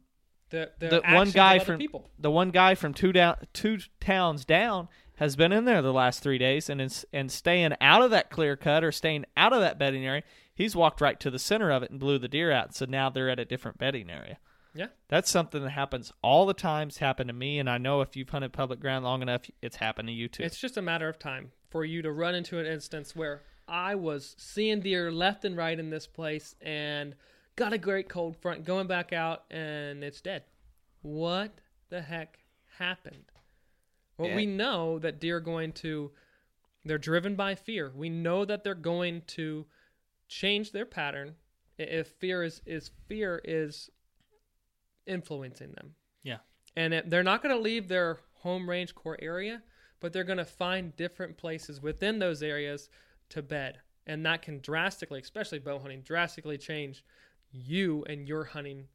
[0.50, 2.10] The, the, the one guy from people.
[2.18, 6.22] the one guy from two down two towns down has been in there the last
[6.22, 9.60] three days and is and staying out of that clear cut or staying out of
[9.60, 10.22] that bedding area.
[10.54, 12.74] He's walked right to the center of it and blew the deer out.
[12.74, 14.38] So now they're at a different bedding area.
[14.74, 14.86] Yeah.
[15.08, 16.88] That's something that happens all the time.
[16.88, 19.76] It's happened to me, and I know if you've hunted public ground long enough, it's
[19.76, 20.42] happened to you too.
[20.42, 23.94] It's just a matter of time for you to run into an instance where I
[23.94, 27.14] was seeing deer left and right in this place and
[27.56, 30.44] got a great cold front going back out and it's dead.
[31.02, 31.52] What
[31.90, 32.38] the heck
[32.78, 33.24] happened?
[34.18, 34.36] Well, Yeah.
[34.36, 36.12] we know that deer are going to,
[36.84, 37.90] they're driven by fear.
[37.94, 39.66] We know that they're going to
[40.28, 41.36] change their pattern
[41.78, 43.90] if fear is, is fear is
[45.06, 45.94] influencing them.
[46.22, 46.38] Yeah.
[46.76, 49.62] And it, they're not going to leave their home range core area,
[50.00, 52.88] but they're going to find different places within those areas
[53.30, 53.78] to bed.
[54.06, 57.04] And that can drastically, especially bow hunting, drastically change
[57.52, 58.88] you and your hunting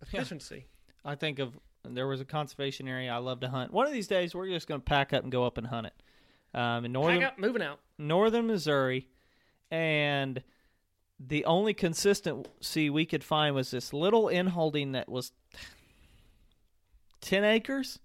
[0.00, 0.66] efficiency.
[1.04, 3.72] I think of there was a conservation area I love to hunt.
[3.72, 5.88] One of these days, we're just going to pack up and go up and hunt
[5.88, 5.94] it.
[6.54, 7.80] Um, in northern Pack up, moving out.
[7.98, 9.08] northern Missouri,
[9.70, 10.42] and
[11.24, 15.32] the only consistency we could find was this little inholding that was
[17.20, 17.98] ten acres,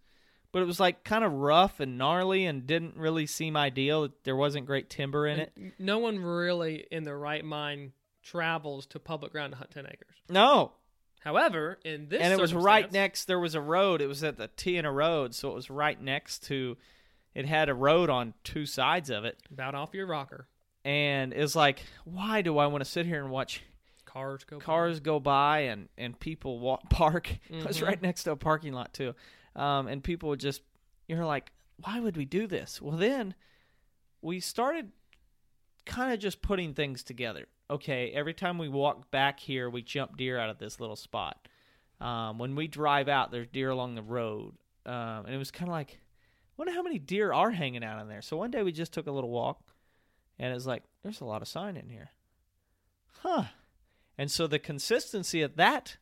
[0.51, 4.09] but it was like kind of rough and gnarly and didn't really seem ideal.
[4.24, 5.53] There wasn't great timber in it.
[5.80, 7.91] No one really in their right mind
[8.24, 10.15] travels to public ground to hunt 10 acres.
[10.30, 10.74] No,
[11.28, 13.26] However, in this and it was right next.
[13.26, 14.01] There was a road.
[14.01, 16.78] It was at the T in a road, so it was right next to.
[17.36, 20.47] It had a road on two sides of it, about off your rocker.
[20.88, 23.61] And it's like, why do I want to sit here and watch
[24.05, 24.63] Cars go by.
[24.65, 27.29] cars go by and and people walk park.
[27.49, 27.88] It was Mhm.
[27.88, 29.13] right next to a parking lot too,
[29.55, 30.61] um, and people would just
[31.07, 31.51] you're like,
[31.83, 32.81] why would we do this?
[32.81, 33.35] Well, then
[34.21, 34.91] we started
[35.85, 37.47] kind of just putting things together.
[37.69, 41.47] Okay, every time we walk back here, we jump deer out of this little spot.
[41.99, 44.53] Um, when we drive out, there's deer along the road,
[44.85, 45.99] um, and it was kind of like,
[46.57, 48.21] wonder how many deer are hanging out in there.
[48.21, 49.61] So one day we just took a little walk,
[50.39, 52.09] and it's like, there's a lot of sign in here,
[53.21, 53.45] huh?
[54.17, 55.97] And so the consistency of that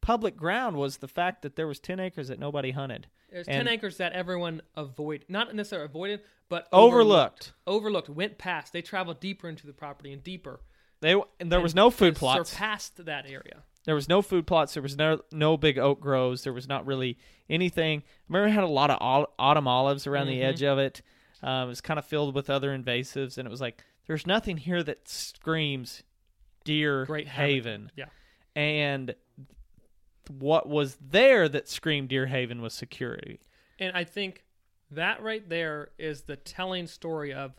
[0.00, 3.06] public ground was the fact that there was 10 acres that nobody hunted.
[3.30, 7.52] There's And- 10 acres that everyone avoid, not necessarily avoided, but Overlooked.
[7.66, 8.72] Overlooked, went past.
[8.72, 10.60] They traveled deeper into the property and deeper.
[11.00, 12.50] They and there was no food plots.
[12.50, 13.62] Surpassed that area.
[13.84, 14.74] There was no food plots.
[14.74, 16.42] There was no no big oak groves.
[16.44, 17.16] There was not really
[17.48, 18.00] anything.
[18.00, 18.98] I remember it had a lot of
[19.38, 20.44] autumn olives around the Mhm.
[20.44, 21.00] edge of it.
[21.42, 24.56] Um, it was kind of filled with other invasives, and it was like there's nothing
[24.56, 26.02] here that screams
[26.64, 27.90] deer Great haven.
[27.96, 28.06] Yeah.
[28.54, 29.14] And
[30.38, 33.40] what was there that screamed deer haven was security.
[33.78, 34.44] And I think
[34.90, 37.52] that right there is the telling story of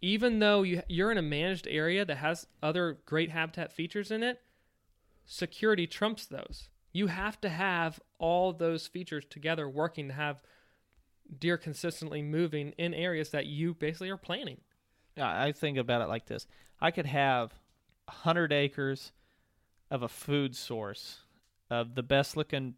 [0.00, 4.22] even though you, you're in a managed area that has other great habitat features in
[4.22, 4.40] it,
[5.24, 6.68] security trumps those.
[6.92, 10.42] You have to have all those features together working to have
[11.38, 14.60] deer consistently moving in areas that you basically are planning.
[15.16, 16.46] I I think about it like this:
[16.80, 17.52] I could have
[18.08, 19.12] hundred acres
[19.90, 21.20] of a food source
[21.70, 22.74] of the best looking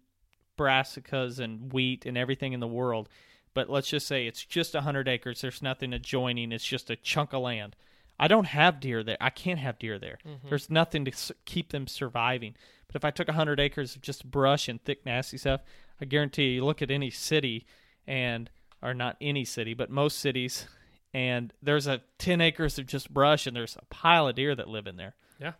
[0.58, 3.08] brassicas and wheat and everything in the world,
[3.54, 5.40] but let's just say it's just hundred acres.
[5.40, 6.52] There's nothing adjoining.
[6.52, 7.76] It's just a chunk of land.
[8.18, 9.16] I don't have deer there.
[9.18, 10.18] I can't have deer there.
[10.26, 10.48] Mm-hmm.
[10.48, 12.54] There's nothing to keep them surviving.
[12.86, 15.62] But if I took hundred acres of just brush and thick, nasty stuff,
[16.00, 17.66] I guarantee you look at any city
[18.06, 18.50] and
[18.82, 20.66] or not any city, but most cities,
[21.12, 24.68] and there's a ten acres of just brush, and there's a pile of deer that
[24.68, 25.14] live in there.
[25.38, 25.52] Yeah.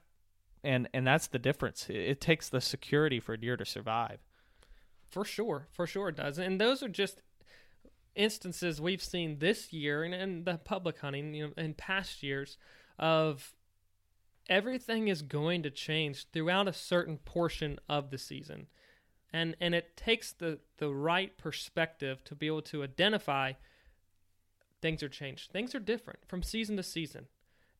[0.65, 1.89] And and that's the difference.
[1.89, 4.21] It, it takes the security for a deer to survive.
[5.11, 6.39] For sure, for sure it does.
[6.39, 7.21] And those are just
[8.15, 12.57] instances we've seen this year and, and the public hunting, you know, in past years
[12.99, 13.55] of
[14.49, 18.67] everything is going to change throughout a certain portion of the season.
[19.33, 23.53] And and it takes the, the right perspective to be able to identify
[24.81, 25.53] things are changed.
[25.53, 27.27] Things are different from season to season.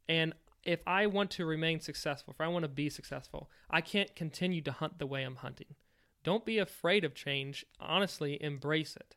[0.09, 0.35] And
[0.65, 4.61] if I want to remain successful, if I want to be successful, I can't continue
[4.63, 5.75] to hunt the way I'm hunting.
[6.23, 7.65] Don't be afraid of change.
[7.81, 9.17] Honestly, embrace it.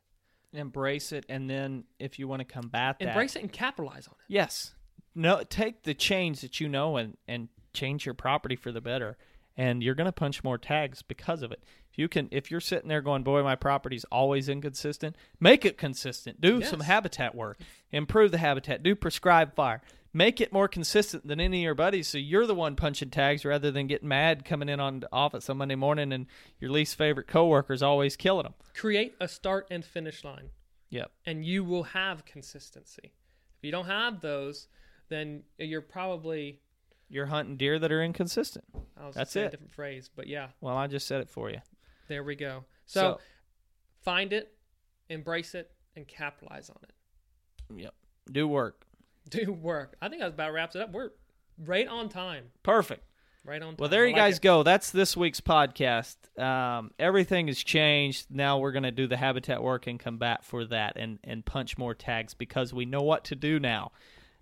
[0.52, 4.14] Embrace it, and then if you want to combat that, Embrace it and capitalize on
[4.20, 4.32] it.
[4.32, 4.74] Yes.
[5.14, 9.18] No, take the change that you know and and change your property for the better.
[9.56, 11.62] And you're going to punch more tags because of it.
[11.92, 15.78] If you can if you're sitting there going, "Boy, my property's always inconsistent." Make it
[15.78, 16.40] consistent.
[16.40, 16.70] Do Yes.
[16.70, 17.60] some habitat work.
[17.92, 18.82] Improve the habitat.
[18.82, 19.80] Do prescribed fire.
[20.12, 23.44] Make it more consistent than any of your buddies so you're the one punching tags
[23.44, 26.26] rather than getting mad coming in on the office on Monday morning and
[26.60, 28.54] your least favorite coworker's always killing them.
[28.74, 30.50] Create a start and finish line,
[30.90, 31.10] Yep.
[31.26, 33.12] and you will have consistency.
[33.58, 34.68] If you don't have those,
[35.08, 36.60] then you're probably
[37.08, 38.64] You're hunting deer that are inconsistent.
[39.00, 39.46] I was That's it.
[39.46, 41.60] a different phrase, but yeah, Well, I just said it for you.
[42.08, 42.64] there we go.
[42.86, 43.20] So, So-
[44.02, 44.52] find it,
[45.08, 47.80] embrace it, and capitalize on it.
[47.82, 47.94] Yep.
[48.32, 48.86] Do work.
[49.28, 49.96] Do work.
[50.02, 50.92] I think that about wraps it up.
[50.92, 51.10] We're
[51.58, 52.46] right on time.
[52.62, 53.04] Perfect.
[53.44, 53.76] Right on time.
[53.78, 54.42] Well, there you like guys it.
[54.42, 54.62] go.
[54.62, 56.16] That's this week's podcast.
[56.42, 58.26] Um, everything has changed.
[58.30, 61.76] Now we're going to do the habitat work and combat for that and, and punch
[61.78, 63.92] more tags because we know what to do now.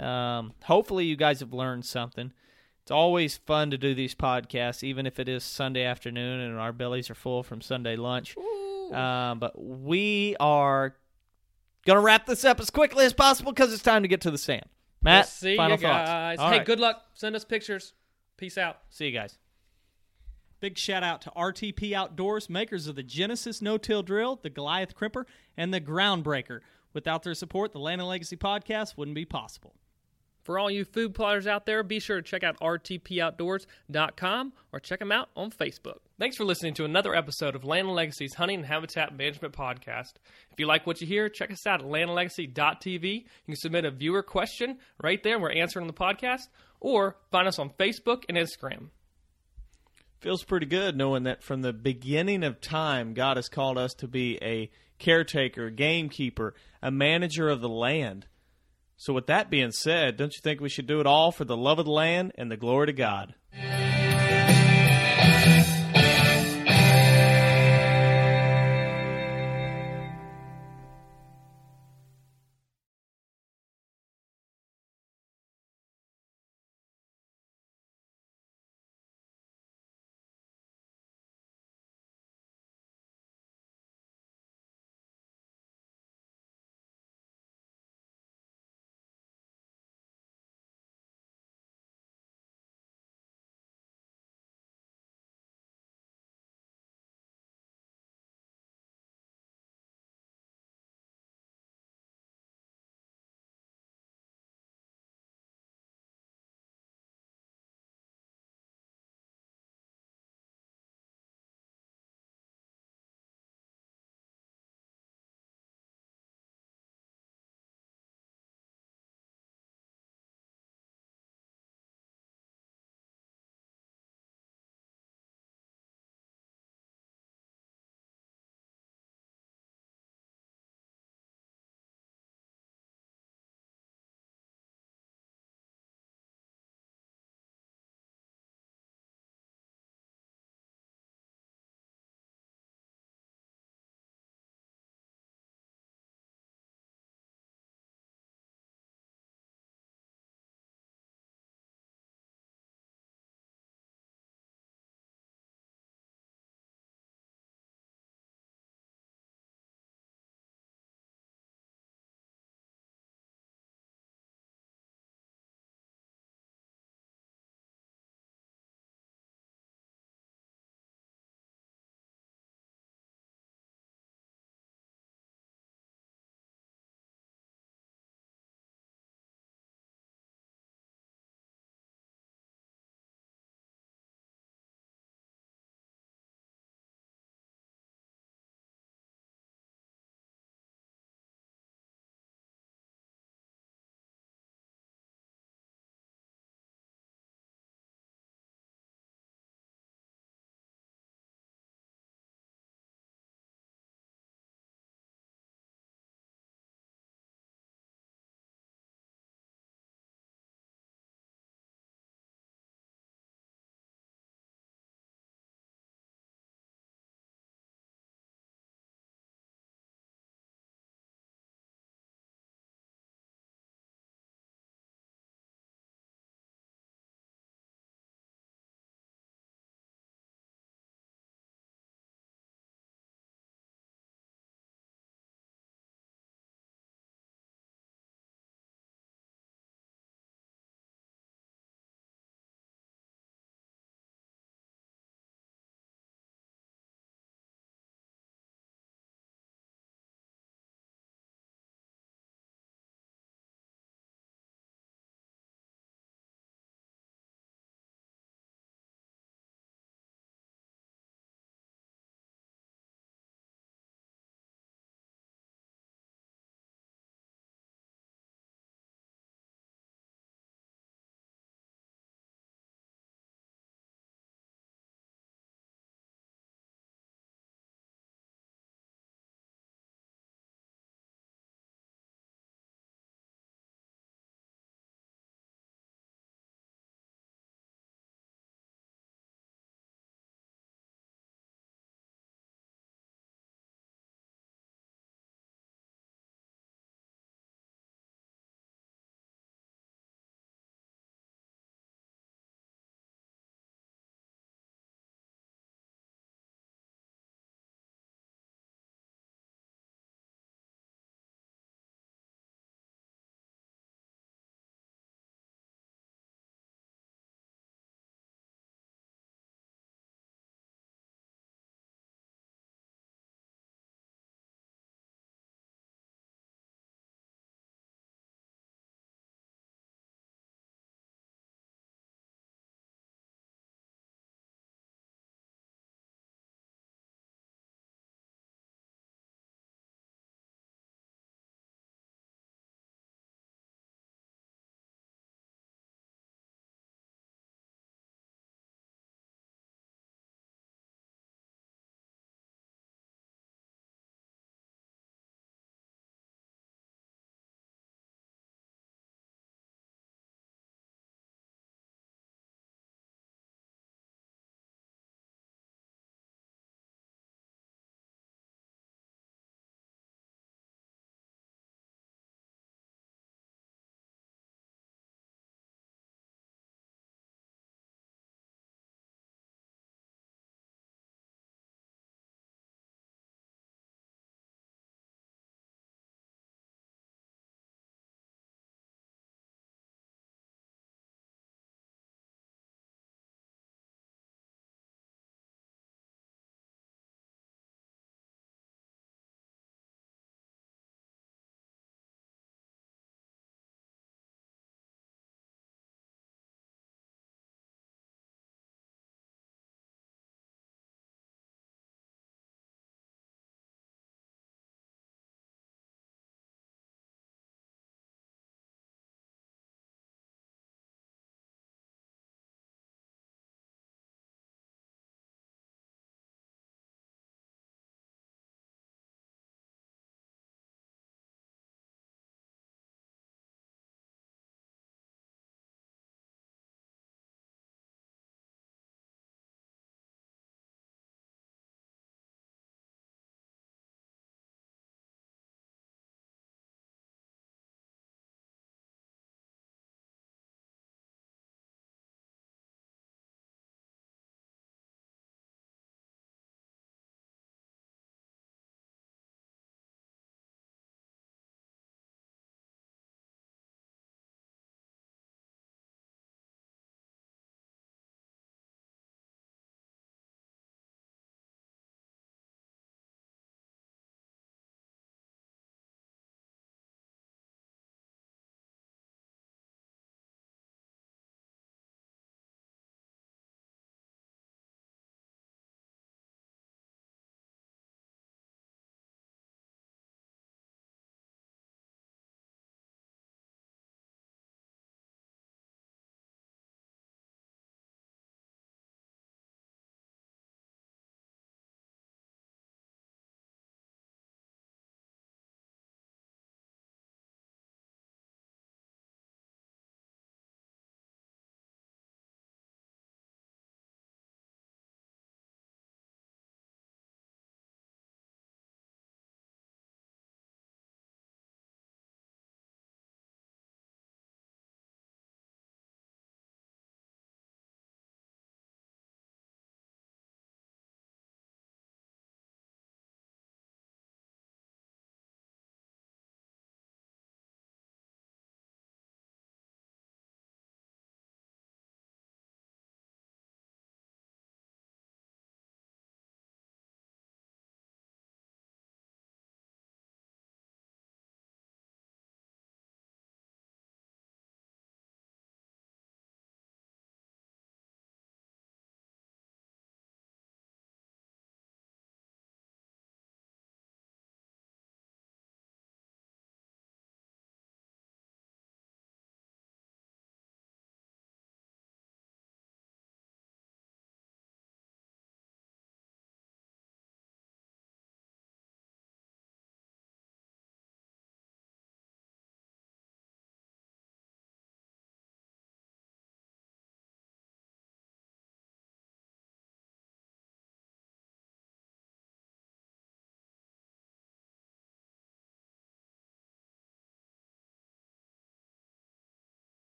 [0.00, 2.32] Um, hopefully, you guys have learned something.
[2.88, 6.72] It's always fun to do these podcasts, even if it is Sunday afternoon and our
[6.72, 8.34] bellies are full from Sunday lunch.
[8.90, 10.96] Um, but we are
[11.84, 14.30] going to wrap this up as quickly as possible because it's time to get to
[14.30, 14.64] the sand.
[15.02, 16.08] Matt, We'll see final you thoughts.
[16.08, 16.38] guys.
[16.38, 16.66] All hey, right.
[16.66, 17.02] good luck.
[17.12, 17.92] Send us pictures.
[18.38, 18.78] Peace out.
[18.88, 19.36] See you guys.
[20.60, 24.96] Big shout out to RTP Outdoors, makers of the Genesis No Till Drill, the Goliath
[24.96, 25.24] Crimper,
[25.58, 26.60] and the Groundbreaker.
[26.94, 29.74] Without their support, the Land and Legacy podcast wouldn't be possible.
[30.48, 34.98] For all you food plotters out there, be sure to check out rtpoutdoors.com or check
[34.98, 35.98] them out on Facebook.
[36.18, 40.14] Thanks for listening to another episode of Land and Legacy's Hunting and Habitat Management Podcast.
[40.50, 43.14] If you like what you hear, check us out at landandlegacy.tv.
[43.14, 45.34] You can submit a viewer question right there.
[45.34, 46.48] And we're answering on the podcast.
[46.80, 48.88] Or find us on Facebook and Instagram.
[50.20, 54.08] feels pretty good knowing that from the beginning of time, God has called us to
[54.08, 58.24] be a caretaker, gamekeeper, a manager of the land.
[59.00, 61.56] So, with that being said, don't you think we should do it all for the
[61.56, 63.32] love of the land and the glory to God?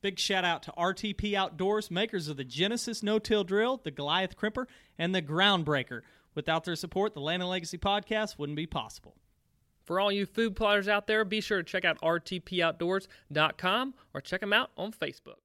[0.00, 4.36] Big shout out to RTP Outdoors, makers of the Genesis no till drill, the Goliath
[4.36, 4.66] crimper,
[4.96, 6.02] and the Groundbreaker.
[6.34, 9.16] Without their support, the Land and Legacy podcast wouldn't be possible.
[9.84, 14.40] For all you food plotters out there, be sure to check out rtpoutdoors.com or check
[14.40, 15.38] them out on Facebook.